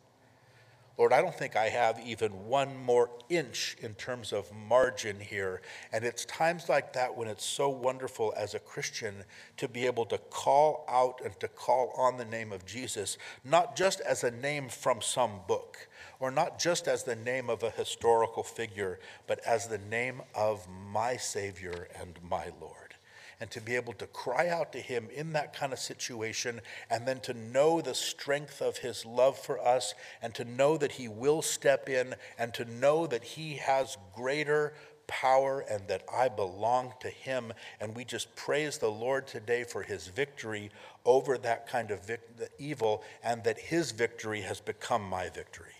[0.98, 5.62] Lord, I don't think I have even one more inch in terms of margin here.
[5.92, 9.14] And it's times like that when it's so wonderful as a Christian
[9.58, 13.76] to be able to call out and to call on the name of Jesus, not
[13.76, 15.86] just as a name from some book,
[16.20, 20.66] or not just as the name of a historical figure, but as the name of
[20.90, 22.94] my Savior and my Lord
[23.40, 27.06] and to be able to cry out to Him in that kind of situation, and
[27.06, 31.08] then to know the strength of His love for us, and to know that He
[31.08, 34.74] will step in, and to know that He has greater
[35.06, 37.52] power and that I belong to Him.
[37.80, 40.70] And we just praise the Lord today for His victory
[41.04, 45.77] over that kind of vic- evil, and that His victory has become my victory.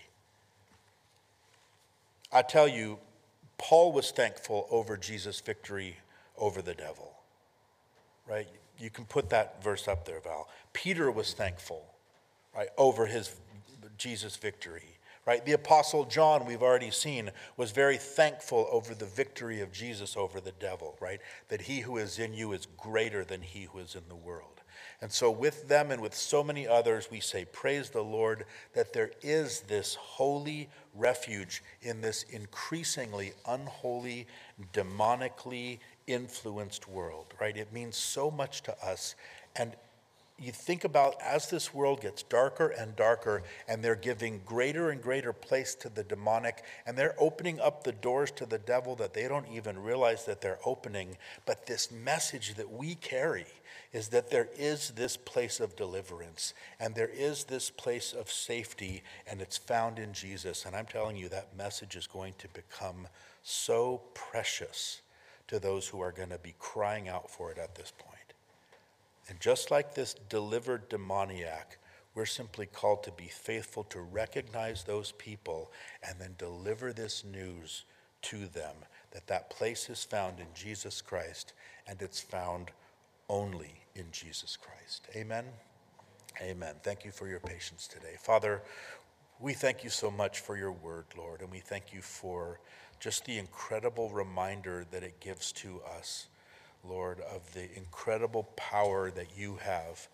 [2.31, 2.99] I tell you,
[3.57, 5.97] Paul was thankful over Jesus' victory
[6.37, 7.19] over the devil
[8.29, 8.47] right?
[8.77, 10.47] You can put that verse up there, Val.
[10.71, 11.83] Peter was thankful,
[12.55, 13.35] right, over his
[13.97, 15.45] Jesus' victory, right?
[15.45, 20.39] The apostle John, we've already seen, was very thankful over the victory of Jesus over
[20.39, 21.19] the devil, right?
[21.49, 24.58] That he who is in you is greater than he who is in the world.
[25.01, 28.91] And so, with them and with so many others, we say, Praise the Lord that
[28.91, 34.27] there is this holy refuge in this increasingly unholy,
[34.73, 37.55] demonically influenced world, right?
[37.55, 39.15] It means so much to us.
[39.55, 39.73] And
[40.41, 45.01] you think about as this world gets darker and darker, and they're giving greater and
[45.01, 49.13] greater place to the demonic, and they're opening up the doors to the devil that
[49.13, 51.17] they don't even realize that they're opening.
[51.45, 53.45] But this message that we carry
[53.91, 59.01] is that there is this place of deliverance, and there is this place of safety,
[59.25, 60.65] and it's found in Jesus.
[60.65, 63.07] And I'm telling you, that message is going to become
[63.41, 65.01] so precious
[65.47, 68.15] to those who are going to be crying out for it at this point.
[69.27, 71.77] And just like this delivered demoniac,
[72.13, 75.71] we're simply called to be faithful to recognize those people
[76.03, 77.85] and then deliver this news
[78.21, 78.75] to them
[79.11, 81.53] that that place is found in Jesus Christ
[81.87, 82.71] and it's found
[83.29, 85.07] only in Jesus Christ.
[85.15, 85.45] Amen.
[86.41, 86.75] Amen.
[86.83, 88.15] Thank you for your patience today.
[88.19, 88.61] Father,
[89.39, 92.59] we thank you so much for your word, Lord, and we thank you for
[92.99, 96.27] just the incredible reminder that it gives to us,
[96.83, 100.07] Lord, of the incredible power that you have,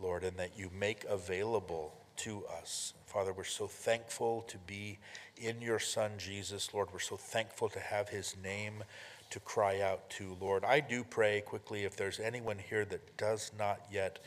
[0.00, 2.94] Lord, and that you make available to us.
[3.06, 4.98] Father, we're so thankful to be
[5.36, 6.74] in your Son, Jesus.
[6.74, 8.84] Lord, we're so thankful to have his name
[9.32, 10.62] to cry out to, Lord.
[10.64, 14.18] I do pray quickly if there's anyone here that does not yet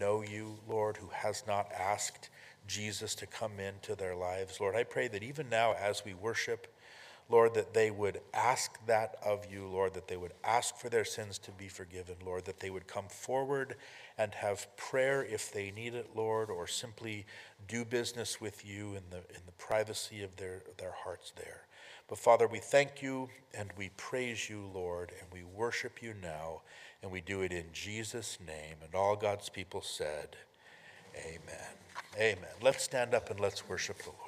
[0.00, 2.30] know you, Lord, who has not asked
[2.66, 6.66] Jesus to come into their lives, Lord, I pray that even now as we worship,
[7.28, 11.04] Lord, that they would ask that of you, Lord, that they would ask for their
[11.04, 13.74] sins to be forgiven, Lord, that they would come forward
[14.16, 17.26] and have prayer if they need it, Lord, or simply
[17.68, 21.65] do business with you in the, in the privacy of their, their hearts there.
[22.08, 26.62] But Father, we thank you and we praise you, Lord, and we worship you now,
[27.02, 28.76] and we do it in Jesus' name.
[28.84, 30.36] And all God's people said,
[31.16, 31.76] Amen.
[32.16, 32.50] Amen.
[32.62, 34.25] Let's stand up and let's worship the Lord.